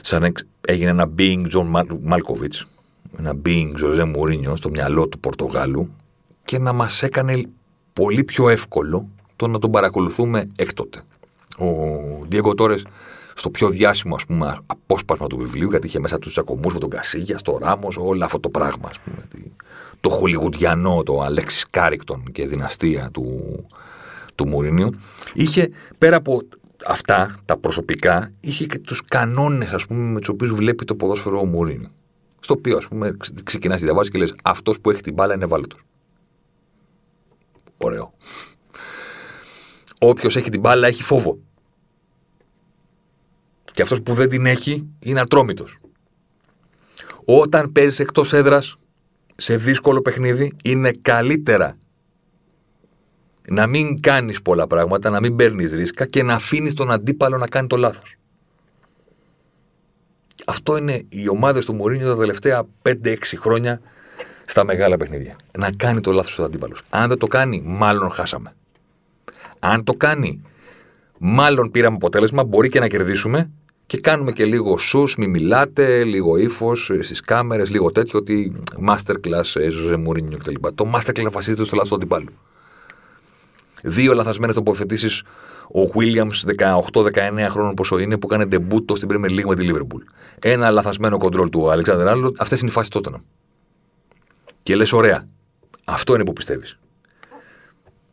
Σαν 0.00 0.32
έγινε 0.60 0.90
ένα 0.90 1.10
being 1.18 1.46
John 1.54 1.70
Malkovich, 2.10 2.66
ένα 3.18 3.36
being 3.46 3.70
José 3.82 4.04
Μουρίνιο 4.14 4.56
στο 4.56 4.70
μυαλό 4.70 5.08
του 5.08 5.18
Πορτογάλου 5.18 5.88
και 6.44 6.58
να 6.58 6.72
μας 6.72 7.02
έκανε 7.02 7.48
πολύ 7.92 8.24
πιο 8.24 8.48
εύκολο 8.48 9.08
το 9.36 9.46
να 9.46 9.58
τον 9.58 9.70
παρακολουθούμε 9.70 10.46
έκτοτε. 10.56 11.00
Ο 11.58 11.66
Ντιέγκο 12.28 12.54
Τόρες 12.54 12.74
στο 13.34 13.50
πιο 13.50 13.68
διάσημο 13.68 14.14
ας 14.14 14.26
πούμε, 14.26 14.58
απόσπασμα 14.66 15.26
του 15.26 15.36
βιβλίου, 15.36 15.70
γιατί 15.70 15.86
είχε 15.86 15.98
μέσα 15.98 16.18
τους 16.18 16.32
τσακωμούς 16.32 16.70
με 16.72 16.78
τον 16.78 16.90
Κασίγιας, 16.90 17.38
τον 17.38 17.58
Ράμος, 17.60 17.88
όλο 17.96 18.24
αυτό 18.24 18.40
το 18.40 18.48
πράγμα. 18.48 18.88
Ας 18.88 18.98
πούμε, 19.00 19.28
το 20.02 20.08
χολιγουντιανό, 20.08 21.02
το 21.02 21.20
Αλέξις 21.20 21.66
Κάρινγκτον 21.70 22.24
και 22.32 22.46
δυναστεία 22.46 23.10
του, 23.12 23.66
του 24.34 24.48
Μουρίνιου. 24.48 24.88
Είχε 25.34 25.70
πέρα 25.98 26.16
από 26.16 26.42
αυτά 26.86 27.38
τα 27.44 27.56
προσωπικά, 27.56 28.30
είχε 28.40 28.66
και 28.66 28.78
τους 28.78 29.04
κανόνες 29.04 29.84
με 29.88 30.18
τους 30.18 30.28
οποίους 30.28 30.52
βλέπει 30.52 30.84
το 30.84 30.94
ποδόσφαιρο 30.94 31.38
ο 31.38 31.44
Μουρίνιο. 31.44 31.88
Στο 32.40 32.54
οποίο, 32.54 32.76
ας 32.76 32.88
πούμε, 32.88 33.16
ξεκινάς 33.44 33.78
τη 33.78 33.84
διαβάση 33.84 34.10
και 34.10 34.18
λες: 34.18 34.34
Αυτός 34.42 34.80
που 34.80 34.90
έχει 34.90 35.00
την 35.00 35.14
μπάλα 35.14 35.34
είναι 35.34 35.44
ευάλωτος. 35.44 35.80
Ωραίο. 37.76 38.12
Όποιος 39.98 40.36
έχει 40.36 40.50
την 40.50 40.60
μπάλα 40.60 40.86
έχει 40.86 41.02
φόβο. 41.02 41.38
Και 43.72 43.82
αυτός 43.82 44.02
που 44.02 44.12
δεν 44.12 44.28
την 44.28 44.46
έχει 44.46 44.88
είναι 44.98 45.20
ατρόμητος. 45.20 45.78
Όταν 47.24 47.72
παίζεις 47.72 48.00
εκτός 48.00 48.32
έδρας 48.32 48.76
σε 49.42 49.56
δύσκολο 49.56 50.02
παιχνίδι, 50.02 50.52
είναι 50.64 50.92
καλύτερα 51.02 51.76
να 53.48 53.66
μην 53.66 54.00
κάνεις 54.00 54.42
πολλά 54.42 54.66
πράγματα, 54.66 55.10
να 55.10 55.20
μην 55.20 55.36
παίρνεις 55.36 55.72
ρίσκα 55.72 56.06
και 56.06 56.22
να 56.22 56.34
αφήνεις 56.34 56.74
τον 56.74 56.90
αντίπαλο 56.90 57.38
να 57.38 57.46
κάνει 57.46 57.66
το 57.66 57.76
λάθος. 57.76 58.16
Αυτό 60.46 60.76
είναι 60.76 61.02
οι 61.08 61.28
ομάδες 61.28 61.64
του 61.64 61.74
Μωρίνιο 61.74 62.08
τα 62.08 62.16
τελευταία 62.16 62.64
5-6 62.82 63.16
χρόνια 63.36 63.80
στα 64.44 64.64
μεγάλα 64.64 64.96
παιχνίδια. 64.96 65.36
Να 65.58 65.70
κάνει 65.72 66.00
το 66.00 66.12
λάθος 66.12 66.34
του 66.34 66.44
αντίπαλος. 66.44 66.82
Αν 66.90 67.08
δεν 67.08 67.18
το 67.18 67.26
κάνει, 67.26 67.62
μάλλον 67.64 68.10
χάσαμε. 68.10 68.54
Αν 69.58 69.84
το 69.84 69.92
κάνει, 69.92 70.42
μάλλον 71.18 71.70
πήραμε 71.70 71.96
αποτέλεσμα, 71.96 72.44
μπορεί 72.44 72.68
και 72.68 72.80
να 72.80 72.88
κερδίσουμε 72.88 73.50
και 73.92 74.00
κάνουμε 74.00 74.32
και 74.32 74.44
λίγο 74.44 74.78
σου, 74.78 75.04
μη 75.18 75.26
μιλάτε, 75.26 76.04
λίγο 76.04 76.36
ύφος 76.36 76.90
στις 77.00 77.20
κάμερες, 77.20 77.70
λίγο 77.70 77.92
τέτοιο 77.92 78.18
ότι 78.18 78.52
masterclass 78.88 79.68
Ζωζέ 79.68 79.96
Μουρίνιο 79.96 80.38
κτλ. 80.38 80.54
Το 80.74 80.90
masterclass 80.94 81.30
βασίζεται 81.32 81.64
στο 81.64 81.76
λάθος 81.76 81.90
του 81.90 81.94
αντιπάλου. 81.94 82.28
Δύο 83.82 84.14
λαθασμένες 84.14 84.54
τοποθετήσεις 84.54 85.22
ο 85.74 85.90
Williams 85.94 86.66
18-19 86.92 87.46
χρόνων 87.48 87.74
πόσο 87.74 87.98
είναι 87.98 88.18
που 88.18 88.26
κάνει 88.26 88.44
ντεμπούτο 88.44 88.96
στην 88.96 89.08
Premier 89.12 89.30
League 89.30 89.44
με 89.44 89.54
τη 89.54 89.68
Liverpool. 89.70 90.00
Ένα 90.38 90.70
λαθασμένο 90.70 91.18
κοντρόλ 91.18 91.48
του 91.48 91.70
Αλεξάνδρου 91.70 92.08
Άλλο, 92.08 92.34
αυτές 92.38 92.60
είναι 92.60 92.70
οι 92.70 92.72
φάσεις 92.72 92.88
τότε. 92.88 93.10
Και 94.62 94.76
λες, 94.76 94.92
ωραία. 94.92 95.28
Αυτό 95.84 96.14
είναι 96.14 96.24
που 96.24 96.32
πιστεύεις. 96.32 96.78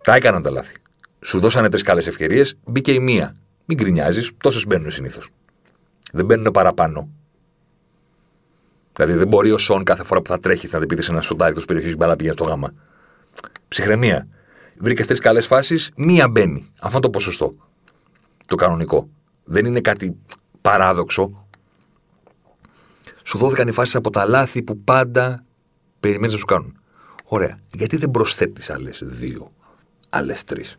Τα 0.04 0.15
έκαναν 0.15 0.42
τα 0.42 0.52
λάθη. 0.52 0.76
Σου 1.22 1.39
δώσανε 1.39 1.70
τρεις 1.70 1.82
καλές 1.82 2.08
ευκαιρίες, 2.08 2.58
μπήκε 2.65 2.92
η 2.92 3.00
μία. 3.00 3.36
Μην 3.65 3.78
γκρινιάζεις, 3.78 4.32
τόσες 4.38 4.65
μπαίνουν 4.65 4.92
συνήθως. 4.92 5.30
Δεν 6.12 6.26
μπαίνουν 6.26 6.52
παραπάνω. 6.52 7.10
Δηλαδή 8.93 9.13
δεν 9.13 9.28
μπορεί 9.28 9.52
ο 9.52 9.58
Σον 9.58 9.84
κάθε 9.84 10.04
φορά 10.04 10.22
που 10.22 10.30
θα 10.30 10.39
τρέχεις 10.39 10.72
να 10.72 10.86
την 10.86 11.02
σε 11.02 11.12
ένα 11.12 11.22
σουτάρι 11.22 11.54
του 11.54 11.65
περιοχής 11.65 11.95
μπάλα 11.95 12.15
πηγαίνεις 12.15 12.39
στο 12.39 12.48
γάμα. 12.48 12.74
Ψυχραιμία. 13.67 14.28
Βρήκες 14.78 15.08
τρεις 15.08 15.19
καλές 15.19 15.48
φάσεις, 15.48 15.91
μία 15.95 16.28
μπαίνει. 16.28 16.74
Αυτό 16.82 16.89
είναι 16.91 17.00
το 17.00 17.10
ποσοστό. 17.10 17.56
Το 18.45 18.56
κανονικό. 18.56 19.10
Δεν 19.43 19.65
είναι 19.65 19.82
κάτι 19.82 20.15
παράδοξο. 20.62 21.48
Σου 23.24 23.38
δόθηκαν 23.38 23.67
οι 23.67 23.72
φάσεις 23.72 23.95
από 23.95 24.10
τα 24.10 24.26
λάθη 24.26 24.63
που 24.63 24.80
πάντα 24.80 25.43
περιμένεις 26.00 26.32
να 26.32 26.39
σου 26.39 26.45
κάνουν. 26.45 26.80
Ωραία. 27.24 27.60
Γιατί 27.74 27.98
δεν 27.98 28.12
προσθέτεις 28.12 28.69
άλλες 28.69 29.02
δύο, 29.04 29.52
άλλες 30.10 30.43
τρεις; 30.43 30.78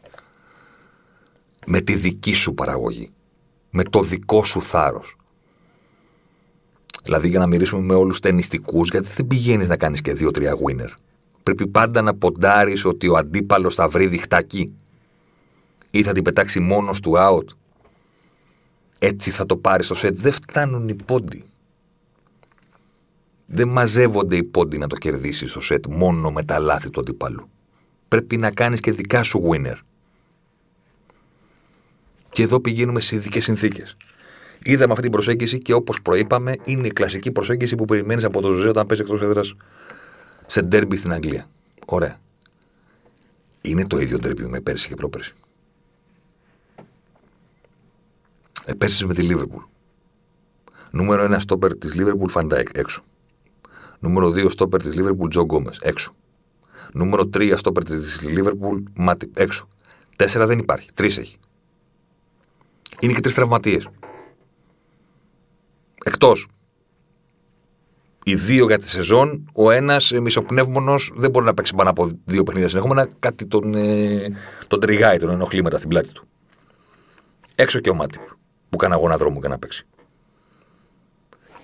Με 1.66 1.80
τη 1.80 1.94
δική 1.94 2.34
σου 2.34 2.54
παραγωγή. 2.54 3.12
Με 3.70 3.82
το 3.82 4.02
δικό 4.02 4.44
σου 4.44 4.62
θάρρος. 4.62 5.16
Δηλαδή 7.02 7.28
για 7.28 7.38
να 7.38 7.46
μιλήσουμε 7.46 7.82
με 7.82 7.94
όλους 7.94 8.20
ταινιστικούς, 8.20 8.90
γιατί 8.90 9.08
δεν 9.14 9.26
πηγαίνεις 9.26 9.68
να 9.68 9.76
κάνεις 9.76 10.00
και 10.00 10.12
δύο-τρία 10.12 10.54
winner. 10.54 10.88
Πρέπει 11.42 11.66
πάντα 11.66 12.02
να 12.02 12.14
ποντάρεις 12.14 12.84
ότι 12.84 13.08
ο 13.08 13.16
αντίπαλος 13.16 13.74
θα 13.74 13.88
βρει 13.88 14.06
διχτάκι 14.06 14.72
ή 15.90 16.02
θα 16.02 16.12
την 16.12 16.22
πετάξει 16.22 16.60
μόνος 16.60 17.00
του 17.00 17.12
out. 17.16 17.44
Έτσι 18.98 19.30
θα 19.30 19.46
το 19.46 19.56
πάρεις 19.56 19.84
στο 19.84 19.94
σετ. 19.94 20.20
Δεν 20.20 20.32
φτάνουν 20.32 20.88
οι 20.88 20.94
πόντι. 20.94 21.44
Δεν 23.46 23.68
μαζεύονται 23.68 24.36
οι 24.36 24.42
πόντι 24.42 24.78
να 24.78 24.86
το 24.86 24.96
κερδίσεις 24.96 25.50
στο 25.50 25.60
σετ 25.60 25.86
μόνο 25.86 26.30
με 26.30 26.44
τα 26.44 26.58
λάθη 26.58 26.90
του 26.90 27.00
αντιπάλου. 27.00 27.48
Πρέπει 28.08 28.36
να 28.36 28.50
κάνεις 28.50 28.80
και 28.80 28.92
δικά 28.92 29.22
σου 29.22 29.48
winner. 29.50 29.76
Και 32.30 32.42
εδώ 32.42 32.60
πηγαίνουμε 32.60 33.00
σε 33.00 33.14
ειδικές 33.14 33.44
συνθήκες. 33.44 33.96
Είδαμε 34.62 34.90
αυτή 34.90 35.02
την 35.02 35.12
προσέγγιση 35.12 35.58
και 35.58 35.72
όπως 35.72 36.02
προείπαμε, 36.02 36.56
είναι 36.64 36.86
η 36.86 36.90
κλασική 36.90 37.30
προσέγγιση 37.30 37.74
που 37.74 37.84
περιμένεις 37.84 38.24
από 38.24 38.40
το 38.40 38.52
Ζωζέ 38.52 38.68
όταν 38.68 38.86
παίζει 38.86 39.02
εκτός 39.02 39.22
έδρας 39.22 39.54
σε 40.46 40.62
ντέρμπι 40.62 40.96
στην 40.96 41.12
Αγγλία. 41.12 41.46
Ωραία. 41.86 42.18
Είναι 43.60 43.86
το 43.86 43.98
ίδιο 43.98 44.18
ντέρμπι 44.18 44.46
με 44.46 44.60
πέρσι 44.60 44.88
και 44.88 44.94
πρόπερσι. 44.94 45.34
Επέστησε 48.64 49.06
με 49.06 49.14
τη 49.14 49.22
Λίβερπουλ. 49.22 49.62
Νούμερο 50.90 51.24
1 51.24 51.36
στόπερ 51.38 51.76
της 51.76 51.94
Λίβερπουλ 51.94 52.30
Φαν 52.30 52.47
Ντάικ 52.47 52.68
έξω. 52.72 53.04
Νούμερο 53.98 54.28
2 54.28 54.50
στόπερ 54.50 54.82
της 54.82 54.94
Λίβερπουλ 54.94 55.28
Τζο 55.28 55.42
Γκόμες 55.42 55.78
έξω. 55.82 56.14
Νούμερο 56.92 57.30
3 57.34 57.52
στόπερ 57.56 57.84
της 57.84 58.20
Λίβερπουλ 58.20 58.82
Μάτι 58.94 59.30
έξω. 59.34 59.68
4 60.16 60.46
δεν 60.46 60.58
υπάρχει. 60.58 60.90
3 60.94 61.18
έχει. 61.18 61.38
Είναι 63.00 63.12
και 63.12 63.20
τρεις 63.20 63.34
τραυματίες. 63.34 63.88
Εκτός. 66.04 66.46
οι 68.24 68.34
δύο 68.34 68.66
για 68.66 68.78
τη 68.78 68.88
σεζόν, 68.88 69.50
ο 69.52 69.70
ένας 69.70 70.12
μισοπνεύμονος 70.12 71.12
δεν 71.14 71.30
μπορεί 71.30 71.44
να 71.44 71.54
παίξει 71.54 71.74
πάνω 71.74 71.90
από 71.90 72.10
δύο 72.24 72.42
παιχνίδια 72.42 72.68
συνεχόμενα. 72.68 73.08
Κάτι 73.18 73.46
τον, 73.46 73.74
ε, 73.74 74.28
τον 74.66 74.80
τριγάει, 74.80 75.18
τον 75.18 75.30
ενοχλεί 75.30 75.62
μετά 75.62 75.76
στην 75.76 75.88
πλάτη 75.88 76.12
του. 76.12 76.26
Έξω 77.54 77.78
και 77.78 77.90
ο 77.90 77.94
Μάτι 77.94 78.18
που 78.68 78.76
κάνει 78.76 78.94
αγώνα 78.94 79.16
δρόμου 79.16 79.40
και 79.40 79.48
να 79.48 79.58
παίξει. 79.58 79.86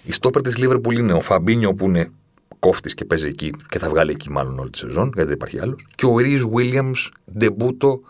Η 0.03 0.13
στόπερ 0.13 0.43
της 0.43 0.57
Λίβερπουλ 0.57 0.97
είναι 0.97 1.13
ο 1.13 1.21
Φαμπίνιο 1.21 1.75
που 1.75 1.85
είναι 1.85 2.11
κόφτης 2.59 2.95
και 2.95 3.05
παίζει 3.05 3.27
εκεί 3.27 3.53
και 3.69 3.79
θα 3.79 3.89
βγάλει 3.89 4.11
εκεί 4.11 4.31
μάλλον 4.31 4.59
όλη 4.59 4.71
τη 4.71 4.79
σεζόν, 4.79 5.05
γιατί 5.15 5.25
δεν 5.25 5.33
υπάρχει 5.33 5.61
άλλος. 5.61 5.87
Και 5.95 6.07
ο 6.07 6.19
Ρίζ 6.19 6.43
Βίλιαμς 6.45 7.11
ντεμπούτο 7.39 8.01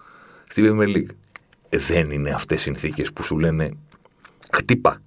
στη 0.46 0.62
Premier 0.66 0.96
League. 0.96 1.10
Ε, 1.68 1.78
δεν 1.78 2.10
είναι 2.10 2.30
αυτές 2.30 2.60
συνθήκες 2.60 3.12
που 3.12 3.22
σου 3.22 3.38
λένε 3.38 3.70
χτύπα. 4.52 5.00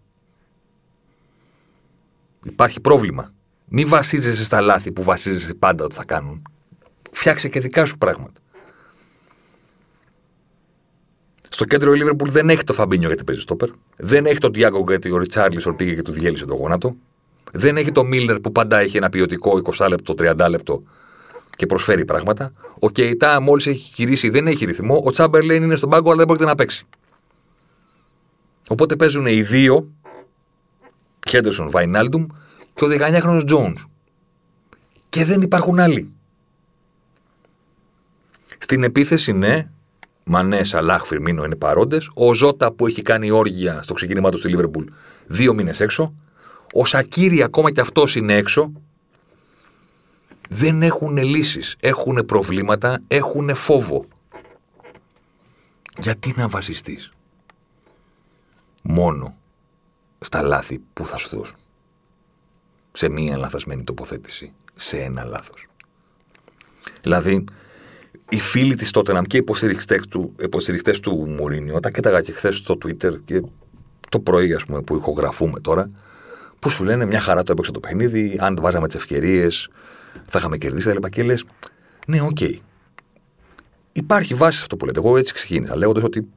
Υπάρχει 2.43 2.81
πρόβλημα. 2.81 3.31
Μη 3.65 3.85
βασίζεσαι 3.85 4.43
στα 4.43 4.61
λάθη 4.61 4.91
που 4.91 5.03
βασίζεσαι 5.03 5.53
πάντα 5.53 5.83
ότι 5.83 5.95
θα 5.95 6.03
κάνουν. 6.03 6.41
Φτιάξε 7.11 7.49
και 7.49 7.59
δικά 7.59 7.85
σου 7.85 7.97
πράγματα. 7.97 8.41
Στο 11.49 11.65
κέντρο 11.65 11.93
η 11.93 11.97
Λίβερπουλ 11.97 12.29
δεν 12.29 12.49
έχει 12.49 12.63
το 12.63 12.73
Φαμπίνιο 12.73 13.07
γιατί 13.07 13.23
παίζει 13.23 13.41
στόπερ. 13.41 13.69
Δεν 13.97 14.25
έχει 14.25 14.37
τον 14.37 14.51
Τιάγκο 14.51 14.83
γιατί 14.87 15.11
ο 15.11 15.17
Ριτσάρλισον 15.17 15.75
πήγε 15.75 15.93
και 15.93 16.01
του 16.01 16.11
διέλυσε 16.11 16.45
το 16.45 16.55
γόνατο. 16.55 16.95
Δεν 17.51 17.77
έχει 17.77 17.91
το 17.91 18.03
Μίλνερ 18.03 18.39
που 18.39 18.51
πάντα 18.51 18.77
έχει 18.77 18.97
ένα 18.97 19.09
ποιοτικό 19.09 19.61
20 19.77 19.87
λεπτό, 19.89 20.13
30 20.17 20.47
λεπτό 20.49 20.83
και 21.59 21.65
προσφέρει 21.65 22.05
πράγματα. 22.05 22.53
Ο 22.79 22.89
Κεϊτά 22.89 23.41
μόλις 23.41 23.67
έχει 23.67 23.91
γυρίσει 23.95 24.29
δεν 24.29 24.47
έχει 24.47 24.65
ρυθμό. 24.65 25.01
Ο 25.05 25.11
Τσάμπερλέν 25.11 25.63
είναι 25.63 25.75
στον 25.75 25.89
πάγκο 25.89 26.07
αλλά 26.07 26.17
δεν 26.17 26.27
μπορείτε 26.27 26.45
να 26.45 26.55
παίξει. 26.55 26.85
Οπότε 28.69 28.95
παίζουν 28.95 29.25
οι 29.25 29.41
δύο, 29.41 29.91
Χέντερσον 31.29 31.69
Βαϊνάλντουμ 31.69 32.25
και 32.73 32.85
ο 32.85 32.87
19χρονο 32.91 33.43
Τζόουν. 33.45 33.89
Και 35.09 35.25
δεν 35.25 35.41
υπάρχουν 35.41 35.79
άλλοι. 35.79 36.13
Στην 38.57 38.83
επίθεση, 38.83 39.31
ναι, 39.33 39.67
Μανέ, 40.23 40.63
Σαλάχ, 40.63 41.05
Φιρμίνο 41.05 41.43
είναι 41.43 41.55
παρόντες. 41.55 42.09
Ο 42.13 42.33
Ζώτα 42.33 42.71
που 42.71 42.87
έχει 42.87 43.01
κάνει 43.01 43.31
όργια 43.31 43.81
στο 43.81 43.93
ξεκίνημά 43.93 44.29
του 44.29 44.37
στη 44.37 44.47
Λίβερπουλ 44.47 44.83
δύο 45.27 45.53
μήνες 45.53 45.79
έξω. 45.79 46.13
Ο 46.73 46.85
Σακύρι 46.85 47.43
ακόμα 47.43 47.71
και 47.71 47.81
αυτός 47.81 48.15
είναι 48.15 48.35
έξω. 48.35 48.71
Δεν 50.49 50.81
έχουν 50.81 51.17
λύσεις. 51.17 51.75
Έχουν 51.79 52.25
προβλήματα, 52.25 53.01
έχουν 53.07 53.55
φόβο. 53.55 54.05
Γιατί 55.99 56.33
να 56.37 56.47
βασιστείς; 56.47 57.11
Μόνο 58.81 59.38
στα 60.19 60.41
λάθη 60.41 60.79
που 60.93 61.05
θα 61.05 61.17
σου 61.17 61.37
δώσουν. 61.37 61.55
Σε 62.91 63.09
μία 63.09 63.37
λαθασμένη 63.37 63.83
τοποθέτηση. 63.83 64.53
Σε 64.75 64.97
ένα 64.97 65.23
λάθος. 65.23 65.67
Δηλαδή, 67.01 67.43
οι 68.29 68.39
φίλοι 68.39 68.75
της 68.75 68.91
Τότεναμ 68.91 69.23
και 69.23 69.37
οι 69.37 69.39
υποστηριχτές 69.39 70.07
του, 70.07 70.35
υποστηριχτές 70.39 70.99
του 70.99 71.27
Μουρίνιο, 71.27 71.75
όταν 71.75 71.91
κοίταγα 71.91 72.21
και 72.21 72.31
χθες 72.31 72.55
στο 72.55 72.77
Twitter 72.85 73.23
και 73.25 73.41
το 74.09 74.19
πρωί, 74.19 74.53
ας 74.53 74.63
πούμε, 74.63 74.81
που 74.81 74.95
ηχογραφούμε 74.95 75.59
τώρα, 75.59 75.89
που 76.59 76.69
σου 76.69 76.83
λένε 76.83 77.05
μια 77.05 77.19
χαρά 77.19 77.43
το 77.43 77.51
έπαιξε 77.51 77.71
το 77.71 77.79
παιχνίδι, 77.79 78.37
αν 78.39 78.57
βάζαμε 78.61 78.87
τις 78.87 78.95
ευκαιρίες, 78.95 79.69
θα 80.27 80.39
είχαμε 80.39 80.57
κερδίσει 80.57 80.93
τα 80.93 81.09
Και 81.09 81.23
λες, 81.23 81.45
ναι, 82.07 82.21
OK. 82.21 82.37
Okay. 82.39 82.53
Υπάρχει 83.91 84.33
βάση 84.33 84.59
αυτό 84.61 84.77
που 84.77 84.85
λέτε. 84.85 84.99
Εγώ 84.99 85.17
έτσι 85.17 85.33
ξεκίνησα, 85.33 85.75
λέγοντας 85.75 86.03
ότι 86.03 86.27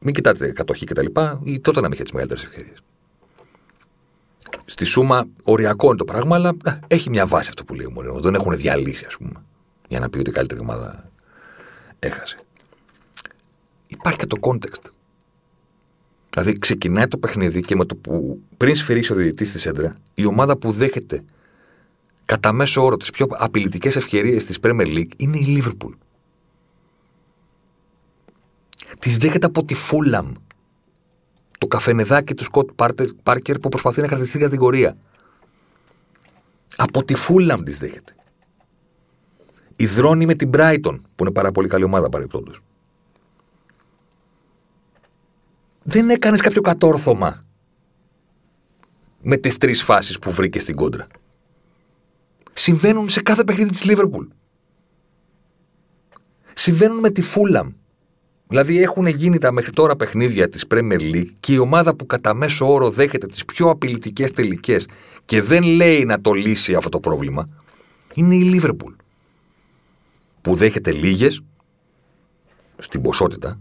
μην 0.00 0.14
κοιτάτε 0.14 0.52
κατοχή 0.52 0.86
κτλ. 0.86 1.06
η 1.44 1.60
Τότεναμ 1.60 1.92
είχε 1.92 2.02
τις 2.02 2.12
μεγαλύτερες 2.12 2.44
ευκαιρίες. 2.44 2.78
Στη 4.64 4.84
σούμα, 4.84 5.24
οριακό 5.44 5.86
είναι 5.86 5.96
το 5.96 6.04
πράγμα, 6.04 6.34
αλλά 6.36 6.56
έχει 6.86 7.10
μια 7.10 7.26
βάση 7.26 7.48
αυτό 7.48 7.64
που 7.64 7.74
λέει 7.74 7.86
ο 7.86 7.90
Μωρέο. 7.90 8.20
Δεν 8.20 8.34
έχουν 8.34 8.56
διαλύσει, 8.56 9.04
ας 9.06 9.16
πούμε 9.16 9.42
για 9.90 10.00
να 10.00 10.10
πει 10.10 10.18
ότι 10.18 10.30
η 10.30 10.32
καλύτερη 10.32 10.60
ομάδα 10.60 11.10
έχασε. 11.98 12.38
Υπάρχει 13.86 14.18
και 14.18 14.26
το 14.26 14.36
context. 14.40 14.90
Δηλαδή, 16.30 16.58
ξεκινάει 16.58 17.08
το 17.08 17.18
παιχνίδι 17.18 17.60
και 17.60 17.76
με 17.76 17.84
το 17.84 17.96
που 17.96 18.42
πριν 18.56 18.74
σφυρίξει 18.74 19.12
ο 19.12 19.14
διαιτητής 19.14 19.48
στη 19.48 19.58
σέντρα, 19.58 19.96
η 20.14 20.24
ομάδα 20.24 20.56
που 20.56 20.70
δέχεται 20.70 21.24
κατά 22.24 22.52
μέσο 22.52 22.84
όρο 22.84 22.96
τις 22.96 23.10
πιο 23.10 23.26
απειλητικές 23.30 23.96
ευκαιρίες 23.96 24.44
της 24.44 24.58
Premier 24.62 24.86
League 24.86 25.10
είναι 25.16 25.38
η 25.38 25.62
Liverpool. 25.62 25.92
Τις 29.00 29.16
δέχεται 29.16 29.46
από 29.46 29.64
τη 29.64 29.74
Fulham. 29.90 30.32
Το 31.58 31.66
καφενεδάκι 31.66 32.34
του 32.34 32.44
Σκοτ 32.44 32.70
Πάρκερ 33.22 33.58
που 33.58 33.68
προσπαθεί 33.68 34.00
να 34.00 34.06
κρατηθεί 34.06 34.30
την 34.30 34.40
κατηγορία. 34.40 34.96
Από 36.76 37.04
τη 37.04 37.14
Fulham 37.28 37.58
τις 37.64 37.78
δέχεται. 37.78 38.14
Ιδρώνει 39.76 40.26
με 40.26 40.34
την 40.34 40.50
Brighton, 40.54 40.96
που 41.16 41.24
είναι 41.24 41.30
πάρα 41.30 41.52
πολύ 41.52 41.68
καλή 41.68 41.84
ομάδα 41.84 42.08
παρεπτόντω. 42.08 42.52
Δεν 45.82 46.10
έκανες 46.10 46.40
κάποιο 46.40 46.60
κατόρθωμα 46.60 47.44
με 49.22 49.36
τις 49.36 49.56
τρεις 49.56 49.82
φάσεις 49.82 50.18
που 50.18 50.30
βρήκες 50.30 50.62
στην 50.62 50.76
κόντρα. 50.76 51.06
Συμβαίνουν 52.52 53.08
σε 53.08 53.22
κάθε 53.22 53.44
παιχνίδι 53.44 53.70
της 53.70 53.84
Λίβερπουλ. 53.84 54.26
Συμβαίνουν 56.54 56.98
με 56.98 57.10
τη 57.10 57.22
Φούλαμ. 57.22 57.72
Δηλαδή 58.50 58.82
έχουν 58.82 59.06
γίνει 59.06 59.38
τα 59.38 59.52
μέχρι 59.52 59.72
τώρα 59.72 59.96
παιχνίδια 59.96 60.48
της 60.48 60.64
Premier 60.70 61.00
League 61.00 61.30
και 61.40 61.52
η 61.52 61.58
ομάδα 61.58 61.94
που 61.94 62.06
κατά 62.06 62.34
μέσο 62.34 62.72
όρο 62.72 62.90
δέχεται 62.90 63.26
τις 63.26 63.44
πιο 63.44 63.70
απειλητικές 63.70 64.30
τελικές 64.30 64.86
και 65.24 65.42
δεν 65.42 65.62
λέει 65.62 66.04
να 66.04 66.20
το 66.20 66.32
λύσει 66.32 66.74
αυτό 66.74 66.88
το 66.88 67.00
πρόβλημα 67.00 67.48
είναι 68.14 68.34
η 68.34 68.42
Λίβερπουλ 68.42 68.92
που 70.40 70.54
δέχεται 70.54 70.92
λίγες 70.92 71.42
στην 72.78 73.00
ποσότητα 73.02 73.60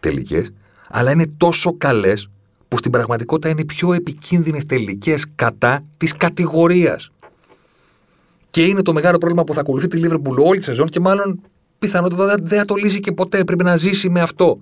τελικές, 0.00 0.52
αλλά 0.88 1.10
είναι 1.10 1.26
τόσο 1.36 1.76
καλές 1.76 2.30
που 2.68 2.78
στην 2.78 2.90
πραγματικότητα 2.90 3.48
είναι 3.48 3.60
οι 3.60 3.64
πιο 3.64 3.92
επικίνδυνες 3.92 4.64
τελικές 4.64 5.26
κατά 5.34 5.84
της 5.96 6.12
κατηγορίας. 6.12 7.10
Και 8.50 8.64
είναι 8.64 8.82
το 8.82 8.92
μεγάλο 8.92 9.18
πρόβλημα 9.18 9.44
που 9.44 9.54
θα 9.54 9.60
ακολουθεί 9.60 9.88
τη 9.88 9.96
Λίβερπουλ 9.96 10.38
όλη 10.38 10.58
τη 10.58 10.64
σεζόν 10.64 10.88
και 10.88 11.00
μάλλον 11.00 11.40
πιθανότατα 11.78 12.34
δεν 12.42 12.58
θα 12.58 12.64
το 12.64 12.74
λύσει 12.74 13.00
και 13.00 13.12
ποτέ. 13.12 13.44
Πρέπει 13.44 13.64
να 13.64 13.76
ζήσει 13.76 14.08
με 14.08 14.20
αυτό. 14.20 14.58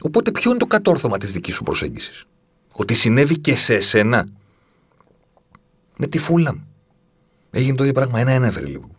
Οπότε 0.00 0.30
ποιο 0.30 0.50
είναι 0.50 0.58
το 0.58 0.66
κατόρθωμα 0.66 1.18
της 1.18 1.32
δικής 1.32 1.54
σου 1.54 1.62
προσέγγισης; 1.62 2.24
Ότι 2.72 2.94
συνέβη 2.94 3.38
και 3.38 3.56
σε 3.56 3.74
εσένα. 3.74 4.28
Με 5.96 6.06
τη 6.06 6.18
Φούλαμ. 6.18 6.58
Έγινε 7.50 7.76
το 7.76 7.82
ίδιο 7.82 7.94
πράγμα. 7.94 8.20
Ένα-ένα 8.20 8.46
έφερε 8.46 8.66
λίγο 8.66 8.90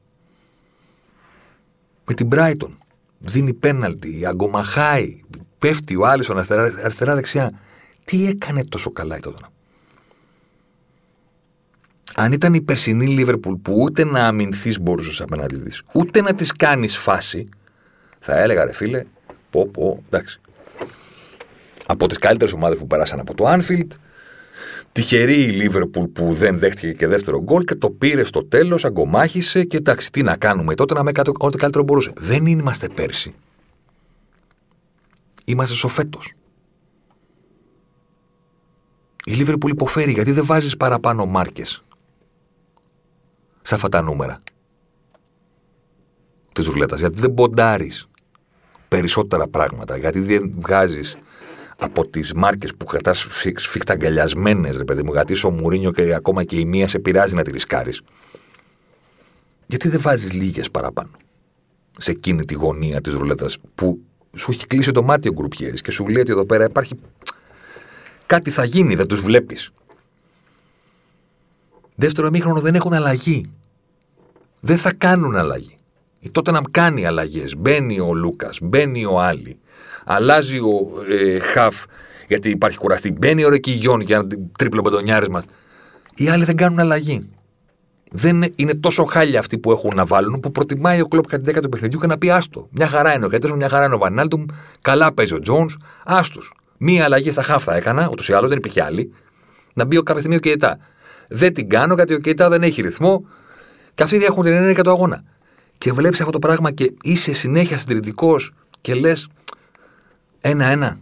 με 2.06 2.14
την 2.14 2.28
Brighton. 2.32 2.78
Δίνει 3.20 3.54
πέναλτι, 3.54 4.26
αγκομαχάει, 4.26 5.22
πέφτει 5.58 5.96
ο 5.96 6.06
Άλισον 6.06 6.38
αριστερά-δεξιά. 6.84 7.60
Τι 8.06 8.28
έκανε 8.28 8.66
τόσο 8.66 8.92
καλά 8.92 9.18
η 9.18 9.20
τότε. 9.20 9.46
Αν 12.16 12.32
ήταν 12.32 12.54
η 12.54 12.62
περσινή 12.62 13.08
Λίβερπουλ 13.08 13.56
που 13.62 13.76
ούτε 13.82 14.04
να 14.04 14.28
αμυνθείς 14.28 14.80
μπορούσες 14.80 15.22
απέναντι 15.22 15.58
της, 15.58 15.82
ούτε 15.94 16.22
να 16.22 16.34
της 16.34 16.52
κάνεις 16.52 16.98
φάση, 16.98 17.50
θα 18.20 18.40
έλεγα 18.40 18.66
ρε 18.66 18.74
φίλε, 18.74 19.04
πω 19.50 19.68
πω, 19.68 20.04
εντάξει. 20.06 20.40
Από 21.86 22.08
τις 22.08 22.18
καλύτερες 22.18 22.54
ομάδες 22.54 22.78
που 22.78 22.88
περάσαν 22.88 23.20
από 23.20 23.34
το 23.34 23.46
Anfield, 23.48 23.88
Τυχερή 24.92 25.42
η 25.42 25.50
Λίβερπουλ 25.50 26.06
που 26.06 26.34
δεν 26.34 26.60
δέχτηκε 26.60 26.94
και 26.94 27.08
δεύτερο 27.08 27.42
γκολ 27.44 27.64
και 27.64 27.76
το 27.76 27.90
πήρε 27.90 28.24
στο 28.24 28.46
τέλος, 28.46 28.86
αγκομάχησε 28.86 29.64
και 29.64 29.78
εντάξει, 29.78 30.12
τι 30.12 30.22
να 30.22 30.36
κάνουμε 30.36 30.76
τότε 30.76 30.94
να 30.94 31.04
με 31.04 31.12
κάτω 31.12 31.32
ό,τι 31.38 31.58
καλύτερο 31.58 31.84
μπορούσε. 31.84 32.12
Δεν 32.18 32.46
είμαστε 32.46 32.88
πέρσι. 32.90 33.34
Είμαστε 35.46 35.76
στο 35.76 35.88
φέτος. 35.88 36.34
Η 39.26 39.32
Λίβερπουλ 39.32 39.72
υποφέρει 39.72 40.12
γιατί 40.12 40.32
δεν 40.32 40.46
βάζεις 40.46 40.78
παραπάνω 40.78 41.26
μάρκες 41.26 41.83
σε 43.64 43.76
αυτά 43.76 43.90
τα 43.90 44.02
νούμερα 44.02 44.42
της 46.54 46.66
ρουλέτας. 46.66 47.00
Γιατί 47.00 47.20
δεν 47.20 47.34
ποντάρεις 47.34 48.08
περισσότερα 48.88 49.48
πράγματα. 49.48 49.98
Γιατί 49.98 50.20
δεν 50.20 50.52
βγάζεις 50.58 51.18
από 51.78 52.08
τις 52.08 52.34
μάρκες 52.34 52.76
που 52.76 52.86
κρατάς 52.86 53.28
σφιχταγκαλιασμένε, 53.56 54.70
ρε 54.70 54.84
παιδί 54.84 55.04
μου, 55.04 55.12
γιατί 55.12 55.46
ο 55.46 55.50
Μουρίνιο 55.50 55.92
και 55.92 56.14
ακόμα 56.14 56.44
και 56.44 56.56
η 56.56 56.66
μία 56.66 56.88
σε 56.88 57.00
πειράζει 57.00 57.36
να 57.36 57.42
τη 57.42 57.52
ρισκάρεις. 57.52 58.02
Γιατί 59.66 59.90
δεν 59.90 60.02
βάζεις 60.02 60.34
λίγες 60.34 60.72
παραπάνω 60.72 61.12
σε 61.98 62.12
εκείνη 62.12 62.46
τη 62.46 62.54
γωνία 62.54 63.02
της 63.02 63.14
ρουλέτας 63.14 63.58
που 63.76 64.00
σου 64.36 64.52
έχει 64.52 64.68
κλείσει 64.68 64.92
το 64.92 65.04
μάτι 65.04 65.30
ο 65.30 65.32
γκρουπιέρης 65.32 65.82
και 65.82 65.92
σου 65.92 66.08
λέει 66.08 66.22
ότι 66.22 66.32
εδώ 66.32 66.46
πέρα 66.46 66.64
υπάρχει. 66.64 67.00
Κάτι 68.26 68.50
θα 68.50 68.64
γίνει, 68.64 68.96
δεν 68.96 69.08
τους 69.08 69.22
βλέπεις. 69.22 69.72
Δεύτερο 71.96 72.28
εμίχρονο 72.28 72.60
δεν 72.60 72.76
έχουν 72.76 72.94
αλλαγή. 72.94 73.46
Δεν 74.60 74.78
θα 74.78 74.94
κάνουν 74.94 75.36
αλλαγή. 75.36 75.78
Η 76.20 76.30
τότε 76.30 76.52
να 76.52 76.62
κάνει 76.72 77.06
αλλαγές. 77.06 77.56
Μπαίνει 77.58 78.00
ο 78.00 78.14
Λούκας, 78.14 78.60
μπαίνει 78.62 79.06
ο 79.06 79.20
Άλλη. 79.20 79.58
Αλλάζει 80.06 80.58
ο 80.58 81.04
ε, 81.10 81.40
Χαφ 81.40 81.84
γιατί 82.28 82.50
υπάρχει 82.50 82.78
κουραστή. 82.78 83.12
Μπαίνει 83.12 83.46
ο 83.46 83.50
Ρεκιγιόν 83.50 84.02
για 84.02 84.16
ένα 84.16 84.28
τρίπλο 84.58 84.82
μπεντονιάρισμα. 84.82 85.44
Οι 86.16 86.30
άλλοι 86.30 86.44
δεν 86.44 86.56
κάνουν 86.56 86.80
αλλαγή. 86.80 87.30
Δεν 88.12 88.44
είναι 88.56 88.74
τόσο 88.74 89.04
χάλια 89.04 89.40
αυτοί 89.40 89.58
που 89.58 89.72
έχουν 89.72 89.92
να 89.96 90.06
βάλουν 90.06 90.40
που 90.40 90.52
προτιμάει 90.52 91.02
ο 91.02 91.08
Κλοπ 91.08 91.28
κατά 91.28 91.44
τη 91.44 91.58
10 91.58 91.62
του 91.62 91.70
παιχνιδιού 91.70 92.00
και 92.00 92.08
να 92.08 92.18
πει 92.18 92.30
άστο. 92.30 92.68
Μια 92.72 92.88
χαρά 92.88 93.14
είναι 93.14 93.26
ο 93.26 93.30
Κέτερσον, 93.30 93.58
μια 93.58 93.70
χαρά 93.70 93.86
είναι 93.86 93.96
ο 93.96 93.98
Βανάλτουμ, 93.98 94.46
καλά 94.82 95.14
παίζει 95.14 95.34
ο 95.34 95.40
Τζόουν, 95.40 95.82
άστος. 96.04 96.54
Μία 96.78 97.04
αλλαγή 97.04 97.32
στα 97.32 97.44
χάφτα 97.44 97.76
έκανα, 97.76 98.10
ούτως 98.12 98.30
ή 98.30 98.34
άλλως 98.34 98.50
δεν 98.50 98.58
υπήρχε 98.58 98.84
άλλη. 98.84 99.14
Να 99.74 99.86
μπει 99.86 99.98
ο 99.98 100.04
κάποια 100.04 100.20
στιγμή 100.20 100.38
ο 100.38 100.40
Κέιτα. 100.40 100.78
Δεν 101.28 101.54
την 101.54 101.70
κάνω 101.70 101.94
γιατί 101.94 102.14
ο 102.14 102.20
Κέιτα 102.20 102.50
δεν 102.50 102.64
έχει 102.64 102.82
ρυθμό 102.82 103.26
και 103.96 104.04
αυτοί 104.04 104.24
έχουν 104.24 104.44
την 104.44 104.54
ενέργεια 104.54 104.84
του 104.84 104.90
αγώνα. 104.90 105.24
Και 105.78 105.92
βλέπεις 105.92 106.20
αυτό 106.20 106.32
το 106.32 106.40
πράγμα 106.40 106.72
και 106.72 106.94
είσαι 107.02 107.34
συνέχεια 107.34 107.78
συντηρητικός 107.78 108.54
και 108.82 108.94
λες 108.94 109.28
ένα-ένα. 110.42 111.00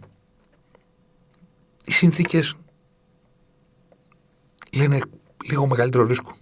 Οι 1.84 1.92
συνθήκες 1.92 2.56
λένε 4.72 5.00
λίγο 5.48 5.66
μεγαλύτερο 5.66 6.04
ρίσκο. 6.04 6.32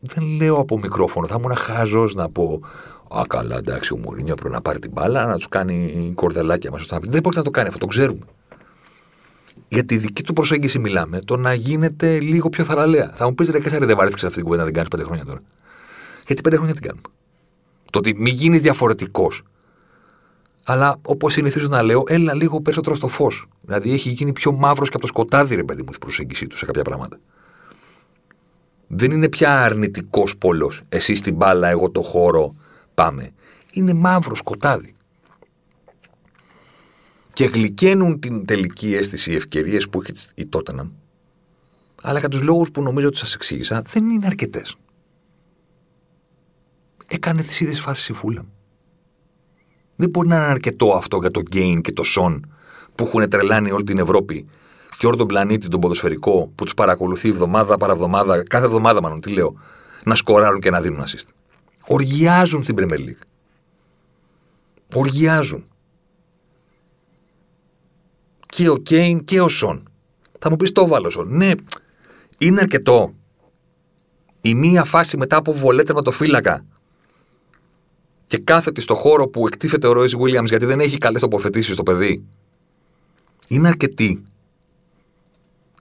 Δεν 0.00 0.24
λέω 0.24 0.56
από 0.56 0.78
μικρόφωνο, 0.78 1.26
θα 1.26 1.36
ήμουν 1.38 1.56
χάζο 1.56 2.08
να 2.14 2.30
πω 2.30 2.60
Α, 3.08 3.22
καλά, 3.28 3.56
εντάξει, 3.56 3.92
ο 3.92 3.96
Μουρίνιο 3.96 4.34
πρέπει 4.34 4.54
να 4.54 4.60
πάρει 4.60 4.78
την 4.78 4.90
μπάλα, 4.90 5.26
να 5.26 5.36
τους 5.36 5.48
κάνει 5.48 6.12
κορδελάκια 6.14 6.70
μας. 6.70 6.86
Δεν 7.00 7.20
μπορεί 7.22 7.36
να 7.36 7.42
το 7.42 7.50
κάνει 7.50 7.68
αυτό, 7.68 7.80
το 7.80 7.86
ξέρουμε. 7.86 8.26
Για 9.68 9.84
τη 9.84 9.96
δική 9.96 10.22
του 10.22 10.32
προσέγγιση 10.32 10.78
μιλάμε, 10.78 11.20
το 11.20 11.36
να 11.36 11.54
γίνεται 11.54 12.20
λίγο 12.20 12.48
πιο 12.48 12.64
θαραλέα. 12.64 13.12
Θα 13.16 13.24
μου 13.24 13.34
πεις 13.34 13.48
ρε, 13.48 13.60
Κέσσαρη, 13.60 13.86
δεν 13.86 13.96
βαρέθηκες 13.96 14.24
αυτή 14.24 14.34
την 14.34 14.44
κουβέντα, 14.44 14.64
δεν 14.64 14.72
κάνεις 14.72 14.88
πέντε 14.88 15.02
χρόνια 15.02 15.24
τώρα. 15.24 15.40
Γιατί 16.26 16.42
πέντε 16.42 16.56
χρόνια 16.56 16.74
τι 16.74 16.80
κάνουμε. 16.80 17.02
Το 17.90 17.98
ότι 17.98 18.14
μην 18.16 18.34
γίνεις 18.34 18.60
διαφορετικός. 18.60 19.42
Αλλά 20.64 20.96
όπως 21.02 21.32
συνηθίζω 21.32 21.68
να 21.68 21.82
λέω, 21.82 22.04
έλα 22.06 22.34
λίγο 22.34 22.60
περισσότερο 22.60 22.96
στο 22.96 23.08
φως. 23.08 23.46
Δηλαδή 23.60 23.92
έχει 23.92 24.10
γίνει 24.10 24.32
πιο 24.32 24.52
μαύρος 24.52 24.88
και 24.88 24.96
από 24.96 25.06
το 25.06 25.06
σκοτάδι, 25.06 25.54
ρε 25.54 25.64
παιδί 25.64 25.82
μου, 25.82 25.90
τη 25.90 25.98
προσέγγιση 25.98 26.46
του 26.46 26.56
σε 26.56 26.66
κάποια 26.66 26.82
πράγματα. 26.82 27.18
Δεν 28.86 29.10
είναι 29.10 29.28
πια 29.28 29.62
αρνητικός 29.62 30.36
πόλος. 30.36 30.80
Εσύ 30.88 31.14
στην 31.14 31.34
μπάλα, 31.34 31.68
εγώ 31.68 31.90
το 31.90 32.02
χώρο, 32.02 32.54
πάμε. 32.94 33.30
Είναι 33.72 33.92
μαύρο 33.92 34.34
σκοτάδι 34.34 34.94
και 37.38 37.44
γλυκαίνουν 37.44 38.20
την 38.20 38.44
τελική 38.44 38.94
αίσθηση, 38.94 39.32
οι 39.32 39.34
ευκαιρίες 39.34 39.88
που 39.88 40.00
έχεις 40.00 40.30
η 40.34 40.46
Τότεναμ, 40.46 40.90
αλλά 42.02 42.18
για 42.18 42.28
τους 42.28 42.42
λόγους 42.42 42.70
που 42.70 42.82
νομίζω 42.82 43.06
ότι 43.06 43.16
σας 43.16 43.34
εξήγησα, 43.34 43.82
δεν 43.82 44.10
είναι 44.10 44.26
αρκετές. 44.26 44.76
Έκανε 47.06 47.42
τις 47.42 47.60
ίδιες 47.60 47.80
φάσεις 47.80 48.08
η 48.08 48.12
Φούλα. 48.12 48.44
Δεν 49.96 50.10
μπορεί 50.10 50.28
να 50.28 50.36
είναι 50.36 50.44
αρκετό 50.44 50.92
αυτό 50.92 51.18
για 51.18 51.30
το 51.30 51.40
Γκέιν 51.40 51.80
και 51.80 51.92
το 51.92 52.02
Σον 52.02 52.52
που 52.94 53.04
έχουν 53.04 53.28
τρελάνει 53.28 53.70
όλη 53.70 53.84
την 53.84 53.98
Ευρώπη 53.98 54.46
και 54.98 55.06
όλο 55.06 55.16
τον 55.16 55.26
πλανήτη, 55.26 55.68
τον 55.68 55.80
ποδοσφαιρικό, 55.80 56.52
που 56.54 56.64
τους 56.64 56.74
παρακολουθεί 56.74 57.28
εβδομάδα 57.28 57.76
παραβδομάδα, 57.76 58.42
κάθε 58.42 58.64
εβδομάδα 58.64 59.02
μάλλον, 59.02 59.20
τι 59.20 59.30
λέω, 59.30 59.54
να 60.04 60.14
σκοράρουν 60.14 60.60
και 60.60 60.70
να 60.70 60.80
δίνουν 60.80 61.04
assist. 61.04 61.28
Οργιάζουν 61.86 62.62
στην 62.62 62.76
Premier 62.78 62.98
League. 62.98 63.22
Οργιάζουν 64.94 65.64
και 68.48 68.68
ο 68.68 68.76
Κέιν 68.76 69.24
και 69.24 69.40
ο 69.40 69.48
Σον. 69.48 69.88
Θα 70.38 70.50
μου 70.50 70.56
πεις 70.56 70.72
το 70.72 70.86
βάλω 70.86 71.10
Σον. 71.10 71.36
Ναι, 71.36 71.50
είναι 72.38 72.60
αρκετό. 72.60 73.14
Η 74.40 74.54
μία 74.54 74.84
φάση 74.84 75.16
μετά 75.16 75.36
από 75.36 75.52
βολέτευμα 75.52 76.02
το 76.02 76.10
φύλακα 76.10 76.64
και 78.26 78.38
κάθεται 78.38 78.80
στο 78.80 78.94
χώρο 78.94 79.26
που 79.26 79.46
εκτίθεται 79.46 79.86
ο 79.86 79.92
Ρόις 79.92 80.16
Βίλιαμς 80.16 80.50
γιατί 80.50 80.64
δεν 80.64 80.80
έχει 80.80 80.98
καλές 80.98 81.20
τοποθετήσεις 81.20 81.74
στο 81.74 81.82
παιδί. 81.82 82.24
Είναι 83.48 83.68
αρκετή 83.68 84.24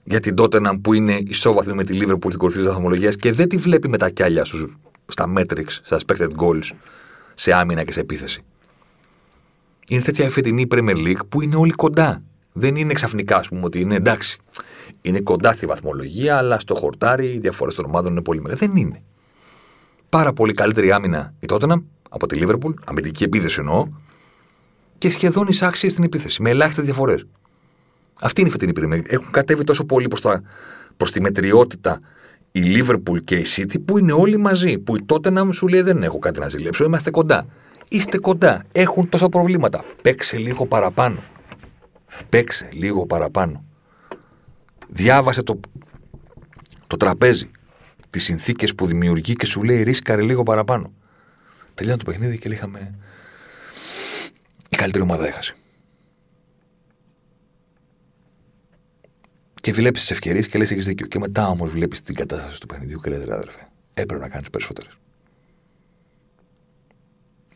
για 0.03 0.19
την 0.19 0.35
Τότεναμ 0.35 0.81
που 0.81 0.93
είναι 0.93 1.21
ισόβαθμη 1.25 1.73
με 1.73 1.83
τη 1.83 1.93
Λίβερπουλ 1.93 2.27
στην 2.27 2.39
κορυφή 2.39 2.59
της 2.59 2.67
βαθμολογίας 2.67 3.15
και 3.15 3.31
δεν 3.31 3.49
τη 3.49 3.57
βλέπει 3.57 3.89
με 3.89 3.97
τα 3.97 4.09
κιάλια 4.09 4.43
σου 4.43 4.73
στα 5.07 5.33
metrics, 5.37 5.79
στα 5.83 5.99
expected 5.99 6.29
goals, 6.37 6.71
σε 7.35 7.53
άμυνα 7.53 7.83
και 7.83 7.91
σε 7.91 7.99
επίθεση. 7.99 8.41
Είναι 9.87 10.01
τέτοια 10.01 10.25
η 10.25 10.29
φετινή 10.29 10.67
Premier 10.69 10.97
League 10.97 11.19
που 11.29 11.41
είναι 11.41 11.55
όλοι 11.55 11.71
κοντά 11.71 12.23
δεν 12.57 12.75
είναι 12.75 12.93
ξαφνικά, 12.93 13.37
ας 13.37 13.47
πούμε, 13.47 13.61
ότι 13.63 13.79
είναι 13.79 13.95
εντάξει. 13.95 14.39
Είναι 15.01 15.19
κοντά 15.19 15.51
στη 15.51 15.65
βαθμολογία, 15.65 16.37
αλλά 16.37 16.59
στο 16.59 16.75
χορτάρι 16.75 17.25
οι 17.25 17.39
διαφορές 17.39 17.75
των 17.75 17.85
ομάδων 17.85 18.11
είναι 18.11 18.21
πολύ 18.21 18.41
μεγάλες. 18.41 18.67
Δεν 18.67 18.77
είναι. 18.77 19.01
Πάρα 20.09 20.33
πολύ 20.33 20.53
καλύτερη 20.53 20.91
άμυνα 20.91 21.33
η 21.39 21.45
Τότενα 21.45 21.83
από 22.09 22.27
τη 22.27 22.35
Λίβερπουλ, 22.35 22.73
αμυντική 22.85 23.23
επίθεση 23.23 23.59
εννοώ, 23.59 23.87
και 24.97 25.09
σχεδόν 25.09 25.47
εισάξια 25.47 25.89
στην 25.89 26.03
επίθεση, 26.03 26.41
με 26.41 26.49
ελάχιστες 26.49 26.85
διαφορές. 26.85 27.25
Αυτή 28.21 28.39
είναι 28.39 28.49
η 28.49 28.51
φετινή 28.51 28.73
περίμενη. 28.73 29.03
Έχουν 29.07 29.31
κατέβει 29.31 29.63
τόσο 29.63 29.85
πολύ 29.85 30.07
προς 30.97 31.11
τη 31.11 31.21
μετριότητα 31.21 31.99
η 32.51 32.61
Λίβερπουλ 32.61 33.19
και 33.19 33.35
η 33.35 33.45
City 33.55 33.75
που 33.85 33.97
είναι 33.97 34.11
όλοι 34.11 34.37
μαζί. 34.37 34.77
Που 34.77 34.95
η 34.95 35.03
Τότενα 35.05 35.51
σου 35.51 35.67
λέει 35.67 35.81
δεν 35.81 36.03
έχω 36.03 36.19
κάτι 36.19 36.39
να 36.39 36.49
ζηλέψω, 36.49 36.83
είμαστε 36.83 37.11
κοντά. 37.11 37.45
Είστε 37.87 38.17
κοντά. 38.17 38.63
Έχουν 38.71 39.09
τόσα 39.09 39.29
προβλήματα. 39.29 39.83
Παίξε 40.01 40.37
λίγο 40.37 40.65
παραπάνω. 40.65 41.17
Παίξε 42.29 42.69
λίγο 42.71 43.05
παραπάνω. 43.05 43.65
Διάβασε 44.89 45.43
το, 45.43 45.59
το 46.87 46.97
τραπέζι. 46.97 47.51
Τις 48.09 48.23
συνθήκες 48.23 48.75
που 48.75 48.87
δημιουργεί 48.87 49.33
και 49.33 49.45
σου 49.45 49.63
λέει 49.63 49.83
ρίσκαρε 49.83 50.21
λίγο 50.21 50.43
παραπάνω. 50.43 50.93
Τελειώνει 51.73 51.97
το 51.97 52.11
παιχνίδι 52.11 52.37
και 52.37 52.49
είχαμε. 52.49 52.95
Η 54.69 54.75
καλύτερη 54.75 55.03
ομάδα 55.03 55.27
έχασε. 55.27 55.55
Και 59.61 59.73
βλέπεις 59.73 60.01
τις 60.01 60.11
ευκαιρίες 60.11 60.47
και 60.47 60.57
λες: 60.57 60.71
Έχεις 60.71 60.85
δίκιο. 60.85 61.07
Και 61.07 61.19
μετά 61.19 61.47
όμως 61.47 61.71
βλέπεις 61.71 62.01
την 62.01 62.15
κατάσταση 62.15 62.59
του 62.59 62.65
παιχνιδιού 62.65 62.99
και 62.99 63.09
λες: 63.09 63.15
Αδερφέ, 63.15 63.67
έπρεπε 63.93 64.21
να 64.21 64.29
κάνεις 64.29 64.49
περισσότερες. 64.49 64.97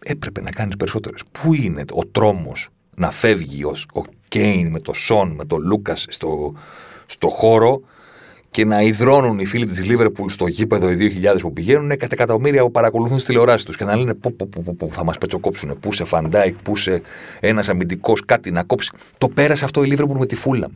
Έπρεπε 0.05 0.41
να 0.41 0.51
κάνεις 0.51 0.75
περισσότερες. 0.75 1.21
Πού 1.31 1.53
είναι 1.53 1.83
ο 1.91 2.05
τρόμος 2.05 2.69
να 3.01 3.11
φεύγει 3.11 3.63
ο, 3.63 3.75
ο 3.93 4.01
Κέιν 4.27 4.69
με 4.69 4.79
το 4.79 4.93
Σον, 4.93 5.31
με 5.31 5.45
τον 5.45 5.61
Λούκας 5.61 6.05
στο, 6.09 6.53
στο 7.05 7.29
χώρο 7.29 7.81
και 8.51 8.65
να 8.65 8.81
ιδρώνουν 8.81 9.39
οι 9.39 9.45
φίλοι 9.45 9.65
της 9.65 9.85
Λίβερπουλ 9.85 10.29
στο 10.29 10.47
γήπεδο 10.47 10.91
οι 10.91 11.21
2.000 11.23 11.37
που 11.41 11.53
πηγαίνουν 11.53 11.89
και 11.89 12.00
τα 12.00 12.07
εκατομμύρια 12.11 12.61
που 12.61 12.71
παρακολουθούν 12.71 13.17
τις 13.17 13.23
τηλεοράσεις 13.23 13.65
τους 13.65 13.77
και 13.77 13.83
να 13.83 13.95
λένε 13.95 14.13
πω, 14.13 14.31
πω, 14.37 14.49
πω, 14.63 14.75
πω, 14.77 14.89
θα 14.89 15.03
μας 15.03 15.17
πετσοκόψουν. 15.17 15.79
Πού 15.79 15.93
σε 15.93 16.03
Φαν 16.03 16.27
Ντάικ, 16.27 16.61
πού 16.61 16.75
σε 16.75 17.01
ένας 17.39 17.69
αμυντικός 17.69 18.25
κάτι 18.25 18.51
να 18.51 18.63
κόψει. 18.63 18.91
Το 19.17 19.29
πέρασε 19.29 19.63
αυτό 19.63 19.83
η 19.83 19.87
Λίβερπουλ 19.87 20.17
με 20.17 20.25
τη 20.25 20.35
φούλα. 20.35 20.67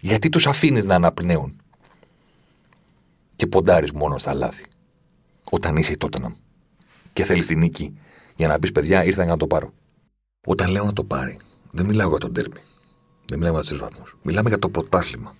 Γιατί 0.00 0.28
τους 0.28 0.46
αφήνεις 0.46 0.84
να 0.84 0.94
αναπνέουν 0.94 1.60
και 3.36 3.46
ποντάρεις 3.46 3.92
μόνο 3.92 4.18
στα 4.18 4.34
λάθη. 4.34 4.64
Όταν 5.50 5.76
είσαι 5.76 5.92
η 5.92 5.96
Τότεναμ 5.96 6.32
και 7.12 7.24
θέλεις 7.24 7.46
την 7.46 7.58
νίκη 7.58 7.98
για 8.36 8.48
να 8.48 8.58
πεις 8.58 8.72
παιδιά, 8.72 9.04
ήρθα 9.04 9.26
να 9.26 9.36
το 9.36 9.46
πάρω. 9.46 9.72
Όταν 10.46 10.70
λέω 10.70 10.84
να 10.84 10.92
το 10.92 11.04
πάρει, 11.04 11.36
δεν 11.70 11.86
μιλάω 11.86 12.08
για 12.08 12.18
τον 12.18 12.32
τέρμι. 12.32 12.60
Δεν 13.24 13.38
μιλάμε 13.38 13.60
για 13.60 13.70
τους 13.70 13.78
βαθμούς. 13.78 14.16
Μιλάμε 14.22 14.48
για 14.48 14.58
το 14.58 14.68
πρωτάθλημα. 14.68 15.34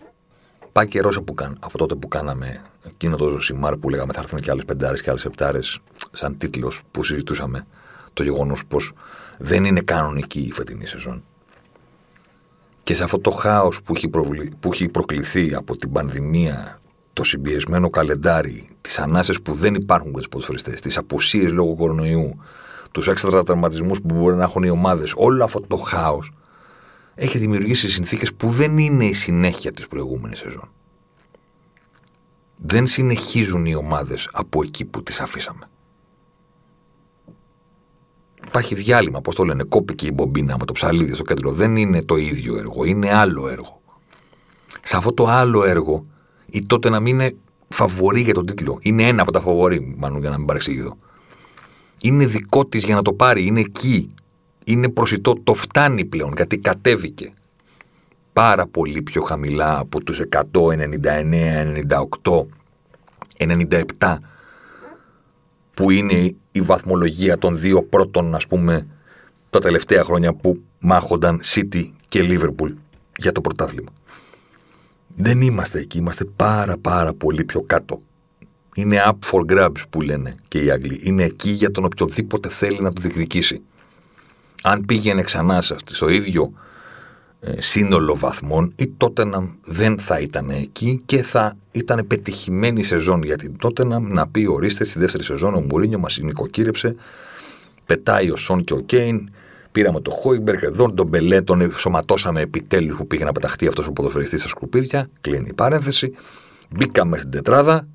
Πάει 0.72 0.86
καιρός 0.86 1.16
από, 1.16 1.34
από 1.58 1.78
τότε 1.78 1.94
που 1.94 2.08
κάναμε 2.08 2.62
εκείνο 2.86 3.16
το 3.16 3.28
Ζωσιμάρ 3.28 3.76
που 3.76 3.88
λέγαμε 3.88 4.12
θα 4.12 4.20
έρθουν 4.20 4.40
και 4.40 4.50
άλλες 4.50 4.64
πεντάρες 4.64 5.02
και 5.02 5.10
άλλες 5.10 5.24
επτάρες, 5.24 5.78
σαν 6.12 6.38
τίτλος 6.38 6.82
που 6.90 7.04
συζητούσαμε 7.04 7.66
το 8.12 8.22
γεγονός 8.22 8.66
πως 8.66 8.92
δεν 9.38 9.64
είναι 9.64 9.80
κανονική 9.80 10.40
η 10.40 10.52
φετινή 10.52 10.86
σεζόν. 10.86 11.24
Και 12.82 12.94
σε 12.94 13.04
αυτό 13.04 13.18
το 13.18 13.30
χάος 13.30 13.82
που, 13.82 13.92
έχει 13.96 14.08
που 14.60 14.72
έχει 14.72 14.88
προκληθεί 14.88 15.54
από 15.54 15.76
την 15.76 15.92
πανδημία, 15.92 16.80
το 17.12 17.24
συμπιεσμένο 17.24 17.90
καλεντάρι, 17.90 18.68
τις 18.80 18.98
ανάσες 18.98 19.40
που 19.42 19.54
δεν 19.54 19.74
υπάρχουν 19.74 20.10
για 20.10 20.18
τους 20.18 20.28
ποδοσφαιριστές, 20.28 20.80
τις 20.80 20.96
απουσίες 20.96 21.52
λόγω 21.52 21.74
κορονοϊού, 21.74 22.40
τους 22.92 23.08
έξτρα 23.08 23.42
τραυματισμούς 23.42 24.00
που 24.00 24.14
μπορεί 24.14 24.36
να 24.36 24.42
έχουν 24.42 24.62
οι 24.62 24.70
ομάδες, 24.70 25.12
όλο 25.16 25.44
αυτό 25.44 25.60
το 25.60 25.76
χάος 25.76 26.32
έχει 27.14 27.38
δημιουργήσει 27.38 27.90
συνθήκες 27.90 28.34
που 28.34 28.48
δεν 28.48 28.78
είναι 28.78 29.04
η 29.04 29.12
συνέχεια 29.12 29.72
της 29.72 29.88
προηγούμενης 29.88 30.38
σεζόν. 30.38 30.70
Δεν 32.56 32.86
συνεχίζουν 32.86 33.66
οι 33.66 33.74
ομάδες 33.74 34.28
από 34.32 34.62
εκεί 34.62 34.84
που 34.84 35.02
τις 35.02 35.20
αφήσαμε. 35.20 35.68
Υπάρχει 38.46 38.74
διάλειμμα, 38.74 39.20
πώς 39.20 39.34
το 39.34 39.44
λένε, 39.44 39.64
κόπηκε 39.64 40.06
η 40.06 40.10
μπομπίνα 40.14 40.56
με 40.58 40.64
το 40.64 40.72
ψαλίδι 40.72 41.14
στο 41.14 41.22
κέντρο. 41.22 41.52
Δεν 41.52 41.76
είναι 41.76 42.02
το 42.02 42.16
ίδιο 42.16 42.56
έργο, 42.56 42.84
είναι 42.84 43.14
άλλο 43.14 43.48
έργο. 43.48 43.80
Σε 44.82 44.96
αυτό 44.96 45.12
το 45.12 45.26
άλλο 45.26 45.64
έργο, 45.64 46.06
η 46.46 46.62
τότε 46.62 46.88
να 46.88 47.00
μην 47.00 47.14
είναι 47.14 47.36
φαβορή 47.68 48.20
για 48.20 48.34
τον 48.34 48.46
τίτλο. 48.46 48.78
Είναι 48.80 49.06
ένα 49.06 49.22
από 49.22 49.32
τα 49.32 49.40
φαβορή, 49.40 49.94
μάλλον 49.98 50.20
για 50.20 50.30
να 50.30 50.38
μην 50.38 50.46
παρεξηγηθώ 50.46 50.96
είναι 52.00 52.26
δικό 52.26 52.66
της 52.66 52.84
για 52.84 52.94
να 52.94 53.02
το 53.02 53.12
πάρει, 53.12 53.46
είναι 53.46 53.60
εκεί. 53.60 54.14
Είναι 54.64 54.88
προσιτό, 54.88 55.34
το 55.44 55.54
φτάνει 55.54 56.04
πλέον 56.04 56.32
γιατί 56.36 56.58
κατέβηκε 56.58 57.32
πάρα 58.32 58.66
πολύ 58.66 59.02
πιο 59.02 59.22
χαμηλά 59.22 59.78
από 59.78 60.04
τους 60.04 60.20
100, 60.30 60.42
99, 60.52 61.74
98, 62.22 62.46
97 63.38 64.16
που 65.74 65.90
είναι 65.90 66.34
η 66.52 66.60
βαθμολογία 66.60 67.38
των 67.38 67.58
δύο 67.58 67.82
πρώτων, 67.82 68.34
ας 68.34 68.46
πούμε, 68.46 68.86
τα 69.50 69.58
τελευταία 69.58 70.04
χρόνια 70.04 70.32
που 70.32 70.62
μάχονταν 70.78 71.40
City 71.44 71.90
και 72.08 72.20
Liverpool 72.22 72.72
για 73.16 73.32
το 73.32 73.40
πρωτάθλημα. 73.40 73.90
Δεν 75.16 75.40
είμαστε 75.40 75.78
εκεί, 75.78 75.98
είμαστε 75.98 76.24
πάρα 76.24 76.76
πάρα 76.76 77.12
πολύ 77.12 77.44
πιο 77.44 77.62
κάτω. 77.62 78.00
Είναι 78.78 79.02
up 79.06 79.30
for 79.30 79.40
grabs 79.52 79.82
που 79.90 80.00
λένε 80.00 80.34
και 80.48 80.62
οι 80.62 80.70
Άγγλοι. 80.70 81.00
Είναι 81.02 81.24
εκεί 81.24 81.50
για 81.50 81.70
τον 81.70 81.84
οποιοδήποτε 81.84 82.48
θέλει 82.48 82.80
να 82.80 82.92
το 82.92 83.00
διεκδικήσει. 83.00 83.62
Αν 84.62 84.84
πήγαινε 84.84 85.22
ξανά 85.22 85.62
στο 85.84 86.08
ίδιο 86.08 86.52
ε, 87.40 87.60
σύνολο 87.60 88.16
βαθμών, 88.16 88.72
η 88.76 88.86
Τότεναμ 88.96 89.48
δεν 89.64 89.98
θα 89.98 90.18
ήταν 90.18 90.50
εκεί 90.50 91.02
και 91.06 91.22
θα 91.22 91.56
ήταν 91.72 92.06
πετυχημένη 92.06 92.82
σεζόν 92.82 93.22
για 93.22 93.36
την 93.36 93.56
Τότεναμ 93.58 94.12
να 94.12 94.28
πει 94.28 94.46
ορίστε 94.46 94.84
στη 94.84 94.98
δεύτερη 94.98 95.24
σεζόν 95.24 95.54
ο 95.54 95.60
Μουρίνιο 95.60 95.98
μας 95.98 96.18
νοικοκύρεψε, 96.18 96.94
πετάει 97.86 98.30
ο 98.30 98.36
Σον 98.36 98.64
και 98.64 98.72
ο 98.72 98.80
Κέιν, 98.80 99.30
πήραμε 99.72 100.00
το 100.00 100.10
Χόιμπεργκ, 100.10 100.62
εδώ 100.62 100.92
τον 100.92 101.06
Μπελέ 101.06 101.42
τον 101.42 101.72
σωματώσαμε 101.72 102.40
επιτέλους 102.40 102.96
που 102.96 103.06
πήγε 103.06 103.24
να 103.24 103.32
πεταχτεί 103.32 103.66
αυτός 103.66 103.86
ο 103.86 103.92
ποδοσφαιριστής 103.92 104.40
στα 104.40 104.48
σκουπίδια, 104.48 105.10
κλείνει 105.20 105.48
η 105.48 105.54
παρένθεση, 105.54 106.12
μπήκαμε 106.70 107.18
στην 107.18 107.30
τετράδα, 107.30 107.86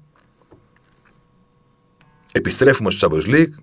επιστρέφουμε 2.33 2.91
στο 2.91 3.09
Champions 3.11 3.33
League, 3.33 3.53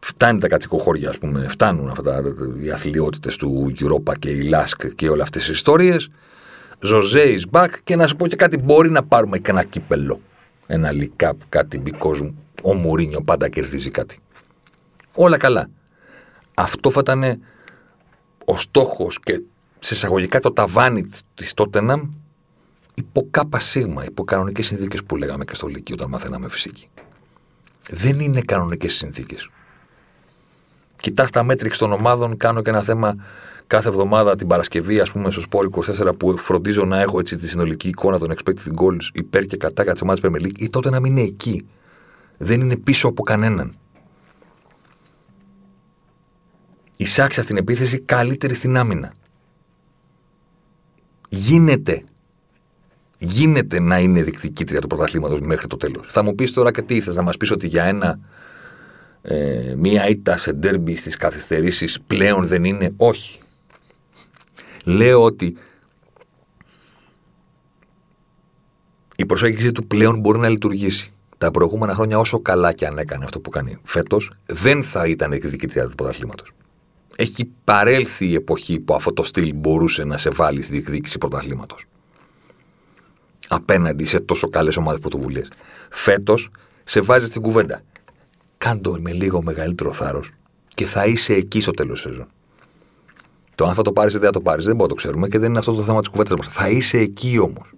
φτάνει 0.00 0.38
τα 0.38 0.48
κατσικοχώρια, 0.48 1.08
ας 1.08 1.18
πούμε, 1.18 1.48
φτάνουν 1.48 1.88
αυτά 1.88 2.02
τα, 2.02 2.22
οι 2.60 2.70
αθλειότητες 2.70 3.36
του 3.36 3.72
Europa 3.78 4.18
και 4.18 4.30
η 4.30 4.40
Λάσκ 4.40 4.86
και 4.86 5.08
όλες 5.08 5.22
αυτές 5.22 5.42
τις 5.42 5.50
ιστορίες. 5.50 6.10
Ζωζέ 6.80 7.24
is 7.38 7.58
back 7.58 7.68
και 7.84 7.96
να 7.96 8.06
σου 8.06 8.16
πω 8.16 8.26
και 8.26 8.36
κάτι, 8.36 8.58
μπορεί 8.58 8.90
να 8.90 9.02
πάρουμε 9.02 9.38
και 9.38 9.50
ένα 9.50 9.64
κύπελο. 9.64 10.20
Ένα 10.66 10.92
λικάπ, 10.92 11.36
κάτι 11.48 11.82
because 11.84 12.32
ο 12.62 12.74
Μουρίνιο 12.74 13.20
πάντα 13.20 13.48
κερδίζει 13.48 13.90
κάτι. 13.90 14.18
Όλα 15.14 15.36
καλά. 15.36 15.70
Αυτό 16.54 16.90
θα 16.90 17.00
ήταν 17.00 17.40
ο 18.44 18.56
στόχος 18.56 19.20
και 19.20 19.42
σε 19.78 19.94
εισαγωγικά 19.94 20.40
το 20.40 20.52
ταβάνι 20.52 21.04
της 21.34 21.54
Τότεναμ 21.54 22.10
υπό 22.94 23.28
κάπα 23.30 23.58
σίγμα, 23.58 24.04
υπό 24.04 24.24
κανονικές 24.24 24.66
συνθήκες 24.66 25.04
που 25.04 25.16
λέγαμε 25.16 25.44
και 25.44 25.54
στο 25.54 25.66
Λυκείο 25.66 25.94
όταν 25.98 26.08
μαθαίναμε 26.08 26.48
φυσική. 26.48 26.88
Δεν 27.90 28.20
είναι 28.20 28.40
κανονικές 28.40 28.92
συνθήκες. 28.92 29.50
Κοιτάς 30.96 31.30
τα 31.30 31.42
μέτρηξ 31.42 31.78
των 31.78 31.92
ομάδων, 31.92 32.36
κάνω 32.36 32.62
και 32.62 32.70
ένα 32.70 32.82
θέμα 32.82 33.14
κάθε 33.66 33.88
εβδομάδα 33.88 34.36
την 34.36 34.46
Παρασκευή, 34.46 35.00
ας 35.00 35.10
πούμε, 35.10 35.30
στο 35.30 35.40
Σπόρ 35.40 35.64
24, 35.64 36.12
που 36.18 36.38
φροντίζω 36.38 36.84
να 36.84 37.00
έχω 37.00 37.18
έτσι 37.18 37.36
τη 37.36 37.48
συνολική 37.48 37.88
εικόνα 37.88 38.18
των 38.18 38.34
expected 38.34 38.82
goals 38.82 39.08
υπέρ 39.12 39.44
και 39.44 39.56
κατά 39.56 39.74
κατά 39.74 39.92
της 39.92 40.02
ομάδας 40.02 40.20
Premier 40.24 40.44
League, 40.46 40.58
ή 40.58 40.70
τότε 40.70 40.90
να 40.90 41.00
μην 41.00 41.16
είναι 41.16 41.26
εκεί. 41.26 41.66
Δεν 42.36 42.60
είναι 42.60 42.76
πίσω 42.76 43.08
από 43.08 43.22
κανέναν. 43.22 43.74
Η 46.96 47.04
Σάξα 47.04 47.42
στην 47.42 47.56
επίθεση 47.56 48.00
καλύτερη 48.00 48.54
στην 48.54 48.76
άμυνα. 48.76 49.12
Γίνεται. 51.28 52.04
Γίνεται 53.22 53.80
να 53.80 53.98
είναι 53.98 54.22
διεκδικήτρια 54.22 54.80
του 54.80 54.86
πρωταθλήματος 54.86 55.40
μέχρι 55.40 55.66
το 55.66 55.76
τέλος. 55.76 56.06
Θα 56.10 56.22
μου 56.22 56.34
πεις 56.34 56.52
τώρα 56.52 56.72
και 56.72 56.82
τι 56.82 57.00
θε 57.00 57.12
να 57.12 57.22
μας 57.22 57.36
πεις 57.36 57.50
ότι 57.50 57.66
για 57.66 57.84
ένα 57.84 58.18
ε, 59.22 59.74
μία 59.76 60.08
ήττα 60.08 60.36
σε 60.36 60.52
ντέρμπι 60.52 60.94
στις 60.94 61.16
καθυστερήσεις 61.16 62.00
πλέον 62.06 62.46
δεν 62.46 62.64
είναι; 62.64 62.92
Όχι. 62.96 63.38
Λέω 64.84 65.22
ότι 65.22 65.56
η 69.16 69.26
προσέγγιση 69.26 69.72
του 69.72 69.86
πλέον 69.86 70.18
μπορεί 70.18 70.38
να 70.38 70.48
λειτουργήσει. 70.48 71.12
Τα 71.38 71.50
προηγούμενα 71.50 71.94
χρόνια, 71.94 72.18
όσο 72.18 72.40
καλά 72.40 72.72
και 72.72 72.86
αν 72.86 72.98
έκανε 72.98 73.24
αυτό 73.24 73.40
που 73.40 73.50
κάνει 73.50 73.78
φέτος, 73.82 74.32
δεν 74.46 74.82
θα 74.82 75.06
ήταν 75.06 75.32
εκδικητήρια 75.32 75.88
του 75.88 75.94
πρωταθλήματος. 75.94 76.52
Έχει 77.16 77.50
παρέλθει 77.64 78.26
η 78.26 78.34
εποχή 78.34 78.80
που 78.80 78.94
αυτό 78.94 79.12
το 79.12 79.22
στυλ 79.22 79.52
μπορούσε 79.54 80.04
να 80.04 80.18
σε 80.18 80.30
βάλει 80.30 80.62
στη 80.62 80.72
διεκδίκηση 80.72 81.18
πρωταθλήματος. 81.18 81.84
Απέναντι 83.52 84.04
σε 84.04 84.20
τόσο 84.20 84.48
καλές 84.48 84.76
ομάδες 84.76 85.00
πρωτοβουλίες. 85.00 85.48
Φέτος 85.90 86.50
σε 86.84 87.00
βάζει 87.00 87.26
στην 87.26 87.42
κουβέντα 87.42 87.82
κάντο 88.58 88.96
με 89.00 89.12
λίγο 89.12 89.42
μεγαλύτερο 89.42 89.92
θάρρος 89.92 90.30
και 90.74 90.86
θα 90.86 91.06
είσαι 91.06 91.34
εκεί 91.34 91.60
στο 91.60 91.70
τέλος 91.70 92.02
της 92.02 92.10
σεζόν. 92.10 92.26
Το 93.54 93.66
αν 93.66 93.74
θα 93.74 93.82
το 93.82 93.92
πάρεις 93.92 94.14
ή 94.14 94.18
δεν 94.18 94.26
θα 94.26 94.32
το 94.32 94.40
πάρεις, 94.40 94.64
δεν 94.64 94.76
μπορούμε 94.76 94.94
να 94.94 94.94
το 94.94 94.94
ξέρουμε 94.94 95.28
και 95.28 95.38
δεν 95.38 95.48
είναι 95.48 95.58
αυτό 95.58 95.72
το 95.72 95.82
θέμα 95.82 96.00
της 96.00 96.08
κουβέντας 96.08 96.36
μας. 96.38 96.46
Θα 96.46 96.68
είσαι 96.68 96.98
εκεί 96.98 97.38
όμως. 97.38 97.72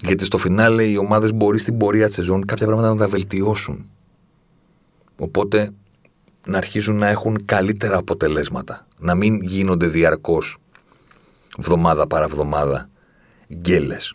Γιατί 0.00 0.24
στο 0.24 0.38
φινάλε 0.38 0.84
οι 0.84 0.96
ομάδες 0.96 1.32
μπορεί 1.32 1.58
στην 1.58 1.76
πορεία 1.76 2.06
της 2.06 2.14
σεζόν 2.14 2.44
κάποια 2.44 2.66
πράγματα 2.66 2.88
να 2.88 2.96
τα 2.96 3.08
βελτιώσουν. 3.08 3.90
Οπότε 5.16 5.72
να 6.46 6.56
αρχίζουν 6.56 6.96
να 6.96 7.08
έχουν 7.08 7.44
καλύτερα 7.44 7.96
αποτελέσματα. 7.96 8.86
Να 8.98 9.14
μην 9.14 9.42
γίνονται 9.42 9.86
διαρκώς 9.86 10.56
βδομάδα 11.58 12.06
παρά 12.06 12.28
βδομάδα 12.28 12.88
γκέλες. 13.54 14.14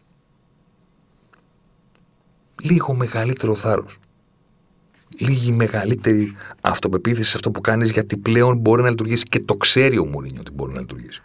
Λίγο 2.62 2.94
μεγαλύτερο 2.94 3.56
θάρρος 3.56 4.00
λίγη 5.18 5.52
μεγαλύτερη 5.52 6.36
αυτοπεποίθηση 6.62 7.30
σε 7.30 7.36
αυτό 7.36 7.52
που 7.52 7.62
κάνεις, 7.62 7.92
γιατί 7.92 8.18
πλέον 8.18 8.58
μπορεί 8.58 8.82
να 8.82 8.90
λειτουργήσει 8.90 9.26
και 9.26 9.40
το 9.40 9.56
ξέρει 9.56 9.98
ο 9.98 10.06
Μουρίνιο 10.06 10.40
ότι 10.40 10.52
μπορεί 10.52 10.74
να 10.74 10.80
λειτουργήσει. 10.80 11.22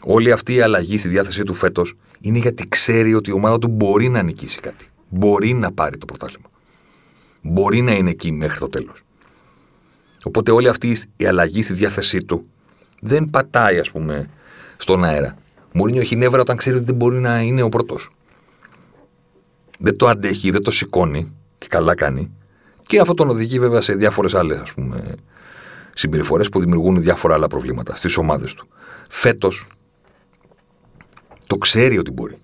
Όλη 0.00 0.32
αυτή 0.32 0.54
η 0.54 0.60
αλλαγή 0.60 0.98
στη 0.98 1.08
διάθεσή 1.08 1.42
του 1.42 1.54
φέτος 1.54 1.94
είναι 2.20 2.38
γιατί 2.38 2.68
ξέρει 2.68 3.14
ότι 3.14 3.30
η 3.30 3.32
ομάδα 3.32 3.58
του 3.58 3.68
μπορεί 3.68 4.08
να 4.08 4.22
νικήσει 4.22 4.60
κάτι. 4.60 4.86
Μπορεί 5.08 5.52
να 5.52 5.72
πάρει 5.72 5.98
το 5.98 6.06
πρωτάθλημα. 6.06 6.48
Μπορεί 7.42 7.80
να 7.80 7.92
είναι 7.92 8.10
εκεί 8.10 8.32
μέχρι 8.32 8.58
το 8.58 8.68
τέλος. 8.68 9.02
Οπότε 10.24 10.50
όλη 10.50 10.68
αυτή 10.68 10.96
η 11.16 11.26
αλλαγή 11.26 11.62
στη 11.62 11.72
διάθεσή 11.72 12.24
του 12.24 12.46
δεν 13.00 13.30
πατάει, 13.30 13.78
ας 13.78 13.90
πούμε, 13.90 14.30
στον 14.76 15.04
αέρα. 15.04 15.36
Μουρίνιο 15.76 16.00
έχει 16.00 16.16
νεύρα 16.16 16.40
όταν 16.40 16.56
ξέρει 16.56 16.76
ότι 16.76 16.84
δεν 16.84 16.94
μπορεί 16.94 17.18
να 17.18 17.40
είναι 17.40 17.62
ο 17.62 17.68
πρώτος. 17.68 18.10
Δεν 19.78 19.96
το 19.96 20.06
αντέχει, 20.06 20.50
δεν 20.50 20.62
το 20.62 20.70
σηκώνει 20.70 21.34
και 21.58 21.66
καλά 21.70 21.94
κάνει. 21.94 22.30
Και 22.86 23.00
αυτό 23.00 23.14
τον 23.14 23.28
οδηγεί 23.28 23.58
βέβαια 23.58 23.80
σε 23.80 23.94
διάφορες 23.94 24.34
άλλες 24.34 24.62
συμπεριφορές 25.94 26.48
που 26.48 26.60
δημιουργούν 26.60 27.02
διάφορα 27.02 27.34
άλλα 27.34 27.46
προβλήματα 27.46 27.96
στις 27.96 28.16
ομάδες 28.16 28.54
του. 28.54 28.68
Φέτος 29.08 29.66
το 31.46 31.56
ξέρει 31.56 31.98
ότι 31.98 32.10
μπορεί. 32.10 32.38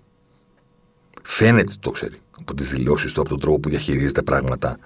Φαίνεται 1.23 1.71
ότι 1.71 1.79
το 1.79 1.91
ξέρει. 1.91 2.19
Από 2.39 2.53
τις 2.53 2.69
δηλώσεις 2.69 3.11
του, 3.11 3.21
από 3.21 3.29
τον 3.29 3.39
τρόπο 3.39 3.59
που 3.59 3.69
διαχειρίζεται 3.69 4.21
πράγματα, 4.21 4.77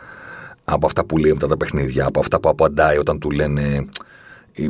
από 0.66 0.86
αυτά 0.86 1.06
που 1.06 1.18
λέει 1.18 1.32
μετά 1.32 1.48
τα 1.48 1.58
παιχνίδια, 1.58 2.06
από 2.06 2.20
αυτά 2.20 2.40
που 2.40 2.50
απαντάει 2.50 2.98
όταν 2.98 3.20
του 3.20 3.32
λένε 3.32 3.86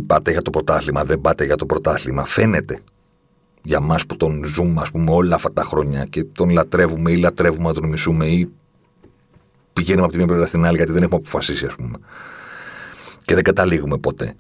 πάτε 0.06 0.32
για 0.32 0.42
το 0.42 0.50
πρωτάθλημα, 0.50 1.04
δεν 1.04 1.22
πάτε 1.22 1.46
για 1.46 1.56
το 1.56 1.66
πρωτάθλημα. 1.66 2.26
Φαίνεται 2.26 2.82
για 3.66 3.80
μας 3.80 4.06
που 4.06 4.18
τον 4.18 4.44
ζούμε, 4.46 4.82
ας 4.82 4.92
πούμε, 4.92 5.12
όλα 5.12 5.36
αυτά 5.36 5.54
τα 5.54 5.64
χρόνια 5.64 6.06
και 6.06 6.24
τον 6.24 6.50
λατρεύουμε 6.50 7.12
ή 7.12 7.16
λατρεύουμε 7.16 7.68
να 7.68 7.74
τον 7.74 7.90
μισούμε 7.90 8.28
ή 8.28 8.52
πηγαίνουμε 9.74 10.04
από 10.04 10.12
τη 10.12 10.18
μία 10.18 10.28
πλευρά 10.28 10.46
στην 10.46 10.66
άλλη 10.66 10.78
γιατί 10.78 10.92
δεν 10.92 11.04
έχουμε 11.04 11.20
αποφασίσει, 11.22 11.66
ας 11.66 11.76
πούμε. 11.76 11.98
Και 13.26 13.34
δεν 13.34 13.44
καταλήγουμε 13.44 13.98
ποτέ. 13.98 14.36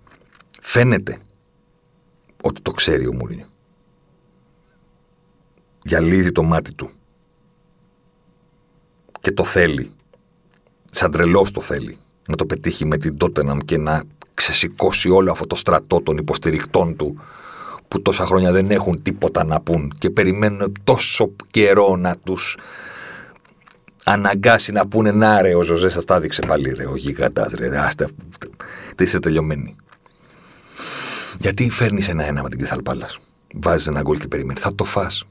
Φαίνεται 0.62 1.18
ότι 2.42 2.62
το 2.62 2.72
ξέρει 2.72 3.08
ο 3.08 3.14
Μουρίνιο. 3.14 3.46
Γυαλίζει 5.84 6.32
το 6.32 6.44
μάτι 6.44 6.74
του. 6.74 6.90
Και 9.22 9.32
το 9.32 9.44
θέλει. 9.44 9.92
Σαν 10.92 11.12
τρελός 11.12 11.52
το 11.52 11.62
θέλει. 11.62 11.98
Να 12.28 12.36
το 12.36 12.46
πετύχει 12.46 12.86
με 12.86 12.98
την 12.98 13.18
Τότεναμ 13.18 13.58
και 13.58 13.78
να 13.78 14.04
ξεσηκώσει 14.34 15.10
όλο 15.10 15.32
αυτό 15.32 15.48
το 15.48 15.56
στρατό 15.56 16.02
των 16.02 16.18
υποστηρικτών 16.18 16.96
του 16.96 17.20
που 17.88 18.02
τόσα 18.02 18.26
χρόνια 18.26 18.52
δεν 18.52 18.72
έχουν 18.72 19.02
τίποτα 19.02 19.44
να 19.44 19.62
πούν 19.62 19.94
και 19.98 20.10
περιμένουν 20.10 20.72
τόσο 20.84 21.32
καιρό 21.52 21.96
να 21.96 22.16
τους 22.24 22.58
αναγκάσει 24.04 24.72
να 24.72 24.88
πούνε 24.88 25.12
να 25.12 25.42
ρε 25.42 25.56
ο 25.56 25.62
Ζωζέ 25.62 25.90
σας 25.90 26.06
τα 26.06 26.16
έδειξε 26.16 26.42
πάλι 26.48 26.74
ρε 26.74 26.86
ο 26.86 26.96
γίγαντας 26.96 27.54
ρε 27.54 27.78
άστε 27.78 28.08
είστε 29.04 29.20
τελειωμένοι. 29.20 29.76
Γιατί 31.40 31.70
φέρνεις 31.70 32.10
ένα-ένα 32.10 32.44
με 32.44 32.50
την 32.50 32.58
Κρυθάλ 32.58 32.82
Πάλας. 32.82 33.20
Βάζεις 33.54 33.88
ένα 33.88 34.02
γκολ 34.02 34.20
και 34.20 34.28
περιμένεις. 34.28 34.62
Θα 34.62 34.76
το 34.76 34.84
φας. 34.84 35.24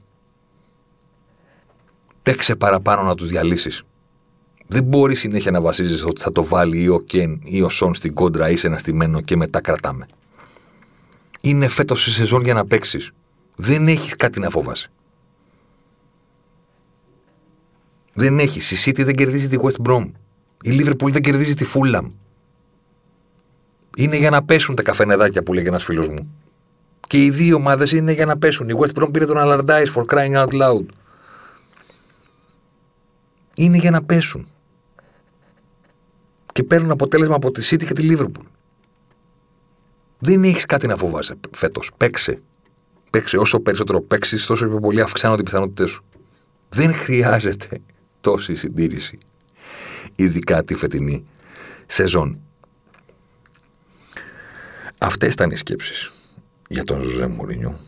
Παίξε 2.23 2.55
παραπάνω 2.55 3.03
να 3.03 3.15
τους 3.15 3.27
διαλύσεις. 3.27 3.83
Δεν 4.67 4.83
μπορείς 4.83 5.19
συνέχεια 5.19 5.51
να 5.51 5.61
βασίζεις 5.61 6.03
ότι 6.03 6.21
θα 6.21 6.31
το 6.31 6.45
βάλει 6.45 6.81
ή 6.81 6.87
ο 6.87 6.99
Κεν 6.99 7.41
ή 7.43 7.61
ο 7.61 7.69
Σον 7.69 7.93
στην 7.93 8.13
κόντρα 8.13 8.49
ή 8.49 8.55
σε 8.55 8.67
ένα 8.67 8.77
στημένο 8.77 9.21
και 9.21 9.35
μετά 9.35 9.61
κρατάμε. 9.61 10.05
Είναι 11.45 11.67
φέτος 11.67 12.07
η 12.07 12.11
σεζόν 12.11 12.43
για 12.43 12.53
να 12.53 12.65
παίξεις. 12.65 13.11
Δεν 13.55 13.87
έχεις 13.87 14.15
κάτι 14.15 14.39
να 14.39 14.49
φοβάσει. 14.49 14.89
Δεν 18.13 18.39
έχεις. 18.39 18.71
Η 18.71 18.91
City 18.91 19.03
δεν 19.05 19.15
κερδίζει 19.15 19.47
τη 19.47 19.57
West 19.61 19.85
Brom. 19.85 20.11
Η 20.61 20.79
Liverpool 20.79 21.11
δεν 21.11 21.21
κερδίζει 21.21 21.53
τη 21.53 21.65
Fulham. 21.73 22.07
Είναι 23.97 24.17
για 24.17 24.29
να 24.29 24.43
πέσουν 24.43 24.75
τα 24.75 24.83
καφενεδάκια 24.83 25.43
που 25.43 25.53
λέγει 25.53 25.67
ένας 25.67 25.83
φίλος 25.83 26.07
μου. 26.07 26.35
Και 27.07 27.23
οι 27.23 27.29
δύο 27.29 27.55
ομάδες 27.55 27.91
είναι 27.91 28.11
για 28.11 28.25
να 28.25 28.37
πέσουν. 28.37 28.69
Η 28.69 28.73
West 28.77 29.01
Brom 29.01 29.09
πήρε 29.11 29.25
τον 29.25 29.37
Allardyce 29.39 29.93
for 29.93 30.05
crying 30.05 30.35
out 30.35 30.61
loud. 30.61 30.85
Είναι 33.55 33.77
για 33.77 33.91
να 33.91 34.03
πέσουν. 34.03 34.47
και 36.53 36.63
παίρνουν 36.63 36.91
αποτέλεσμα 36.91 37.35
από 37.35 37.51
τη 37.51 37.67
City 37.71 37.85
και 37.85 37.93
τη 37.93 38.07
Liverpool. 38.09 38.54
Δεν 40.19 40.43
έχεις 40.43 40.65
κάτι 40.65 40.87
να 40.87 40.97
φοβάσαι 40.97 41.35
φέτος. 41.51 41.91
Παίξε. 41.97 42.41
Παίξε. 43.09 43.37
Όσο 43.37 43.59
περισσότερο 43.59 44.01
παίξεις, 44.01 44.45
τόσο 44.45 44.67
πιο 44.67 44.79
πολύ 44.79 45.01
αυξάνονται 45.01 45.41
οι 45.41 45.43
πιθανότητές 45.43 45.89
σου. 45.89 46.03
Δεν 46.69 46.93
χρειάζεται 46.93 47.81
τόση 48.21 48.55
συντήρηση. 48.55 49.17
Ειδικά 50.15 50.63
τη 50.63 50.75
φετινή 50.75 51.25
σεζόν. 51.85 52.39
Αυτές 54.99 55.33
ήταν 55.33 55.51
οι 55.51 55.55
σκέψεις 55.55 56.11
για 56.67 56.83
τον 56.83 57.01
Ζωζέ 57.01 57.27
Μουρίνιο. 57.27 57.79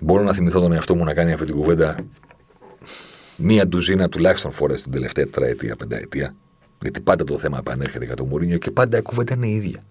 Μπορώ 0.00 0.22
να 0.22 0.32
θυμηθώ 0.32 0.60
τον 0.60 0.72
εαυτό 0.72 0.94
μου 0.94 1.04
να 1.04 1.14
κάνει 1.14 1.32
αυτή 1.32 1.46
την 1.46 1.54
κουβέντα 1.54 1.96
μία 3.36 3.66
ντουζίνα 3.66 4.08
τουλάχιστον 4.08 4.50
φορές 4.50 4.82
την 4.82 4.92
τελευταία 4.92 5.24
τετραετία, 5.24 5.76
πενταετία. 5.76 6.34
Γιατί 6.80 7.00
πάντα 7.00 7.24
το 7.24 7.38
θέμα 7.38 7.58
επανέρχεται 7.58 8.04
για 8.04 8.16
τον 8.16 8.26
Μουρίνιο 8.26 8.58
και 8.58 8.70
πάντα 8.70 8.98
η 8.98 9.02
κουβέντα 9.02 9.34
είναι 9.34 9.46
η 9.46 9.54
ίδια. 9.54 9.84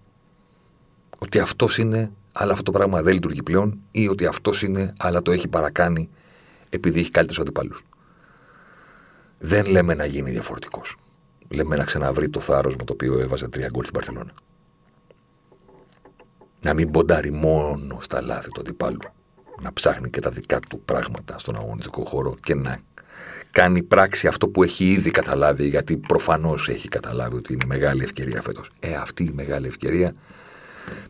Ότι 1.19 1.39
αυτός 1.39 1.77
είναι, 1.77 2.11
αλλά 2.31 2.51
αυτό 2.51 2.63
το 2.63 2.71
πράγμα 2.71 3.01
δεν 3.01 3.13
λειτουργεί 3.13 3.43
πλέον, 3.43 3.79
ή 3.91 4.07
ότι 4.07 4.25
αυτός 4.25 4.63
είναι, 4.63 4.93
αλλά 4.99 5.21
το 5.21 5.31
έχει 5.31 5.47
παρακάνει 5.47 6.09
επειδή 6.69 6.99
έχει 6.99 7.11
καλύτερους 7.11 7.41
αντιπάλους. 7.41 7.83
Δεν 9.39 9.65
λέμε 9.65 9.93
να 9.93 10.05
γίνει 10.05 10.31
διαφορετικός. 10.31 10.95
Λέμε 11.47 11.75
να 11.75 11.83
ξαναβρει 11.83 12.29
το 12.29 12.39
θάρρος 12.39 12.75
με 12.75 12.83
το 12.83 12.93
οποίο 12.93 13.19
έβαζε 13.19 13.47
τρία 13.47 13.67
γκολ 13.71 13.81
στην 13.81 13.93
Παρσελόνα. 13.93 14.31
Να 16.61 16.73
μην 16.73 16.91
ποντάρει 16.91 17.31
μόνο 17.31 17.97
στα 18.01 18.21
λάθη 18.21 18.49
του 18.49 18.59
αντιπάλου. 18.59 18.99
Να 19.61 19.73
ψάχνει 19.73 20.09
και 20.09 20.19
τα 20.19 20.29
δικά 20.29 20.59
του 20.59 20.81
πράγματα 20.85 21.39
στον 21.39 21.55
αγωνιστικό 21.55 22.05
χώρο 22.05 22.35
και 22.43 22.55
να 22.55 22.79
κάνει 23.51 23.83
πράξη 23.83 24.27
αυτό 24.27 24.47
που 24.47 24.63
έχει 24.63 24.91
ήδη 24.91 25.11
καταλάβει, 25.11 25.67
γιατί 25.67 25.97
προφανώς 25.97 26.67
έχει 26.69 26.87
καταλάβει 26.87 27.35
ότι 27.35 27.53
είναι 27.53 27.65
μεγάλη 27.65 28.03
ευκαιρία 28.03 28.41
φέτος. 28.41 28.71
Ε, 28.79 28.93
αυτή 28.93 29.23
η 29.23 29.31
μεγάλη 29.35 29.67
ευκαιρία 29.67 30.13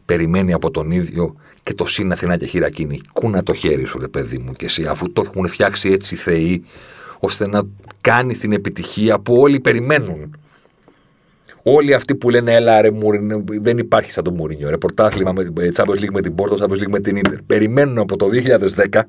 περιμένει 0.06 0.54
από 0.54 0.72
τον 0.72 0.92
ίδιο 0.92 1.36
και 1.64 1.74
το 1.74 1.86
συν 1.86 2.12
Αθηνά 2.12 2.38
και 2.38 2.46
χειρακίνη. 2.46 3.02
Κούνα 3.14 3.44
το 3.44 3.54
χέρι 3.54 3.86
σου, 3.86 4.00
ρε 4.00 4.08
παιδί 4.08 4.38
μου, 4.38 4.54
και 4.54 4.66
εσύ, 4.66 4.86
αφού 4.86 5.12
το 5.12 5.24
έχουν 5.26 5.48
φτιάξει 5.48 5.90
έτσι 5.90 6.14
οι 6.14 6.18
Θεοί, 6.18 6.64
ώστε 7.20 7.48
να 7.48 7.62
κάνει 8.02 8.36
την 8.36 8.52
επιτυχία 8.52 9.20
που 9.20 9.36
όλοι 9.36 9.60
περιμένουν. 9.60 10.38
Όλοι 11.64 11.94
αυτοί 11.94 12.16
που 12.16 12.30
λένε 12.30 12.54
Έλα, 12.54 12.82
ρε 12.82 12.92
Μουρίνιο, 12.92 13.44
δεν 13.62 13.78
υπάρχει 13.78 14.12
σαν 14.12 14.24
το 14.24 14.32
Μουρίνιο. 14.32 14.70
Ρε 14.70 14.78
πρωτάθλημα 14.78 15.32
με 15.32 15.44
την 15.44 15.74
Champions 15.76 16.00
League 16.00 16.12
με 16.12 16.22
την 16.22 16.36
Πόρτο, 16.36 16.66
Champions 16.66 16.78
League 16.78 16.90
με 16.90 17.00
την 17.00 17.16
Ιντερ. 17.16 17.42
Περιμένουν 17.42 17.98
από 17.98 18.18
το 18.18 18.28
2010 18.92 19.02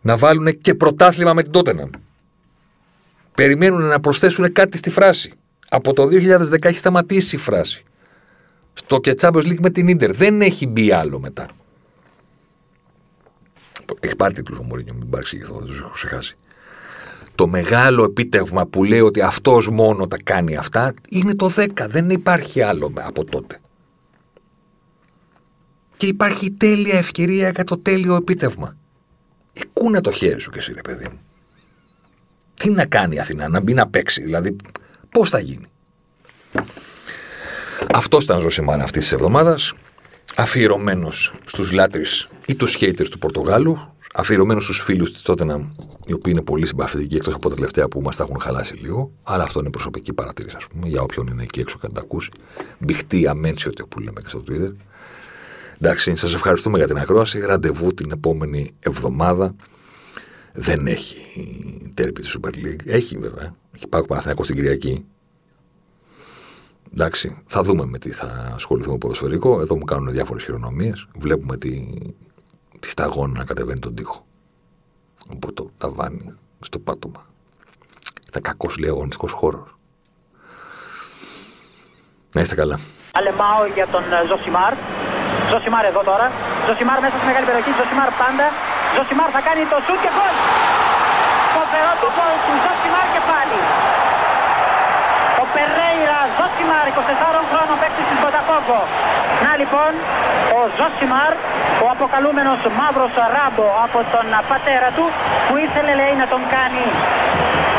να 0.00 0.16
βάλουν 0.16 0.60
και 0.60 0.74
πρωτάθλημα 0.74 1.34
με 1.34 1.42
την 1.42 1.52
Τότεναμ. 1.52 1.90
Περιμένουν 3.34 3.82
να 3.82 4.00
προσθέσουν 4.00 4.52
κάτι 4.52 4.76
στη 4.76 4.90
φράση. 4.90 5.32
Από 5.68 5.92
το 5.92 6.02
2010 6.02 6.64
έχει 6.64 6.78
σταματήσει 6.78 7.36
η 7.36 7.38
φράση. 7.38 7.84
Στο 8.72 9.00
και 9.00 9.14
Champions 9.20 9.46
League 9.46 9.60
με 9.60 9.70
την 9.70 9.88
Ιντερ. 9.88 10.12
Δεν 10.12 10.40
έχει 10.40 10.66
μπει 10.66 10.92
άλλο 10.92 11.18
μετά. 11.20 11.48
Έχει 14.00 14.16
πάρει 14.16 14.34
τίτλους 14.34 14.58
ο 14.58 14.62
Μωρίνιο, 14.62 14.94
μην 14.94 15.10
παρεξηγηθώ, 15.10 15.54
δεν 15.54 15.66
τους 15.66 15.78
έχω 15.80 15.90
ξεχάσει. 15.90 16.36
Το 17.34 17.46
μεγάλο 17.46 18.04
επίτευγμα 18.04 18.66
που 18.66 18.84
λέει 18.84 19.00
ότι 19.00 19.20
αυτός 19.20 19.68
μόνο 19.68 20.08
τα 20.08 20.16
κάνει 20.24 20.56
αυτά 20.56 20.94
είναι 21.08 21.34
το 21.34 21.52
10. 21.56 21.66
Δεν 21.88 22.10
υπάρχει 22.10 22.62
άλλο 22.62 22.92
από 22.94 23.24
τότε. 23.24 23.60
Και 25.96 26.06
υπάρχει 26.06 26.50
τέλεια 26.50 26.98
ευκαιρία 26.98 27.50
για 27.50 27.64
το 27.64 27.78
τέλειο 27.78 28.14
επίτευγμα. 28.14 28.76
Εκούνε 29.52 30.00
το 30.00 30.10
χέρι 30.10 30.40
σου 30.40 30.50
και 30.50 30.58
εσύ, 30.58 30.72
ρε 30.72 30.80
παιδί 30.80 31.08
μου. 31.08 31.20
Τι 32.54 32.70
να 32.70 32.86
κάνει 32.86 33.14
η 33.14 33.18
Αθηνά, 33.18 33.48
να 33.48 33.60
μπει 33.60 33.74
να 33.74 33.88
παίξει, 33.88 34.22
δηλαδή 34.22 34.56
πώς 35.10 35.30
θα 35.30 35.38
γίνει. 35.38 35.66
Αυτός 37.94 38.24
ήταν 38.24 38.40
ζωσιμάνα 38.40 38.82
αυτής 38.82 39.02
της 39.02 39.12
εβδομάδας. 39.12 39.74
Αφιερωμένος 40.36 41.34
στους 41.44 41.72
λάτρε 41.72 42.02
ή 42.46 42.54
τους 42.54 42.74
χέιτερ 42.74 43.08
του 43.08 43.18
Πορτογάλου. 43.18 43.92
Αφιερωμένος 44.14 44.64
στους 44.64 44.82
φίλους 44.82 45.12
της 45.12 45.22
Τότεναμ, 45.22 45.68
οι 46.06 46.12
οποίοι 46.12 46.32
είναι 46.36 46.42
πολύ 46.42 46.66
συμπαθητικοί 46.66 47.16
εκτός 47.16 47.34
από 47.34 47.48
τα 47.48 47.54
τελευταία 47.54 47.88
που 47.88 48.00
μας 48.00 48.16
τα 48.16 48.24
έχουν 48.24 48.40
χαλάσει 48.40 48.74
λίγο. 48.74 49.10
Αλλά 49.22 49.42
αυτό 49.42 49.60
είναι 49.60 49.70
προσωπική 49.70 50.12
παρατήρηση, 50.12 50.56
ας 50.56 50.66
πούμε, 50.66 50.88
για 50.88 51.02
όποιον 51.02 51.26
είναι 51.26 51.42
εκεί 51.42 51.60
έξω 51.60 51.78
και 51.80 51.86
να 51.86 51.92
τα 51.92 52.00
ακούσει. 52.00 52.30
Μπιχτή 52.78 53.26
αμένσιο 53.26 53.72
που 53.88 54.00
λέμε 54.00 54.20
και 54.20 54.28
στο 54.28 54.42
Twitter. 54.48 54.72
Εντάξει, 55.80 56.16
σας 56.16 56.34
ευχαριστούμε 56.34 56.78
για 56.78 56.86
την 56.86 56.98
ακρόαση. 56.98 57.40
Ραντεβού 57.40 57.94
την 57.94 58.10
επόμενη 58.10 58.74
εβδομάδα. 58.80 59.54
Δεν 60.52 60.86
έχει 60.86 61.16
τέρπι 61.94 62.20
τη 62.20 62.28
Super 62.38 62.54
League. 62.54 62.86
Έχει 62.86 63.18
βέβαια. 63.18 63.54
Έχει 63.74 63.88
πάει 63.88 64.06
Παναθηναϊκός 64.06 64.44
στην 64.46 64.56
Κυριακή. 64.56 65.06
Εντάξει, 66.92 67.42
θα 67.46 67.62
δούμε 67.62 67.84
με 67.84 67.98
τι 67.98 68.10
θα 68.10 68.52
ασχοληθούμε 68.54 68.92
με 68.92 68.98
ποδοσφαιρικό. 68.98 69.60
Εδώ 69.60 69.76
μου 69.76 69.84
κάνουν 69.84 70.12
διάφορες 70.12 70.42
χειρονομίες. 70.44 71.06
Βλέπουμε 71.14 71.56
τη, 71.56 71.86
τη 72.80 72.88
σταγόνα 72.88 73.38
να 73.38 73.44
κατεβαίνει 73.44 73.78
τον 73.78 73.94
τοίχο. 73.94 74.26
Από 75.32 75.52
το 75.52 75.70
ταβάνι 75.78 76.34
στο 76.60 76.78
πάτωμα. 76.78 77.26
Ήταν 78.28 78.42
κακός 78.42 78.78
λέει 78.78 78.90
αγωνιστικός 78.90 79.32
χώρος. 79.32 79.76
Να 82.32 82.40
είστε 82.40 82.54
καλά. 82.54 82.78
Αλεμάω 83.12 83.66
για 83.74 83.86
τον 83.86 84.02
Ζωσιμάρ. 84.28 84.74
Ζωσιμάρ 85.50 85.84
εδώ 85.84 86.02
τώρα. 86.10 86.32
Ζωσιμάρ 86.66 87.00
μέσα 87.00 87.16
στη 87.16 87.26
μεγάλη 87.26 87.46
περιοχή. 87.46 87.70
Ζωσιμάρ 87.80 88.10
πάντα. 88.22 88.46
Ζωσιμάρ 88.94 89.30
θα 89.36 89.42
κάνει 89.48 89.62
το 89.72 89.78
σουτ 89.86 89.98
και 90.04 90.10
γκολ. 90.16 90.34
Φοβερό 91.56 91.92
το 92.02 92.08
γκολ 92.16 92.34
του 92.46 92.54
Ζωσιμάρ 92.64 93.06
και 93.14 93.22
πάλι. 93.30 93.58
Ο 95.42 95.44
Περέιρα 95.54 96.20
Ζωσιμάρ, 96.38 96.84
24 96.88 97.40
χρόνων 97.50 97.76
παίκτης 97.82 98.06
της 98.10 98.18
Μποταφόγκο. 98.22 98.80
Να 99.44 99.52
λοιπόν, 99.60 99.92
ο 100.58 100.60
Ζωσιμάρ, 100.78 101.32
ο 101.84 101.86
αποκαλούμενος 101.94 102.60
μαύρος 102.78 103.14
ράμπο 103.34 103.66
από 103.84 103.98
τον 104.14 104.26
πατέρα 104.50 104.88
του, 104.96 105.04
που 105.46 105.54
ήθελε 105.64 105.92
λέει 106.00 106.14
να 106.22 106.26
τον 106.32 106.42
κάνει 106.54 106.84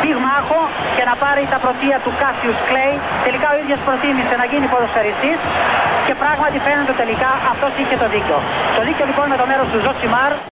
πυγμάχο 0.02 0.62
και 0.96 1.04
να 1.10 1.14
πάρει 1.24 1.44
τα 1.54 1.58
πρωτεία 1.64 1.98
του 2.04 2.12
Κάσιους 2.22 2.60
Κλέι. 2.68 2.96
Τελικά 3.26 3.48
ο 3.54 3.56
ίδιος 3.62 3.80
προτίμησε 3.88 4.34
να 4.42 4.46
γίνει 4.52 4.66
ποδοσφαιριστής 4.74 5.40
και 6.08 6.14
πράγματι 6.24 6.58
φαίνεται 6.66 6.94
τελικά 7.02 7.30
αυτός 7.54 7.72
είχε 7.82 7.96
το 8.04 8.08
δίκιο. 8.14 8.38
Το 8.78 8.82
δίκιο 8.88 9.06
λοιπόν 9.10 9.26
με 9.34 9.38
το 9.42 9.46
μέρος 9.52 9.68
του 9.72 9.80
Ζωσιμάρ 9.86 10.32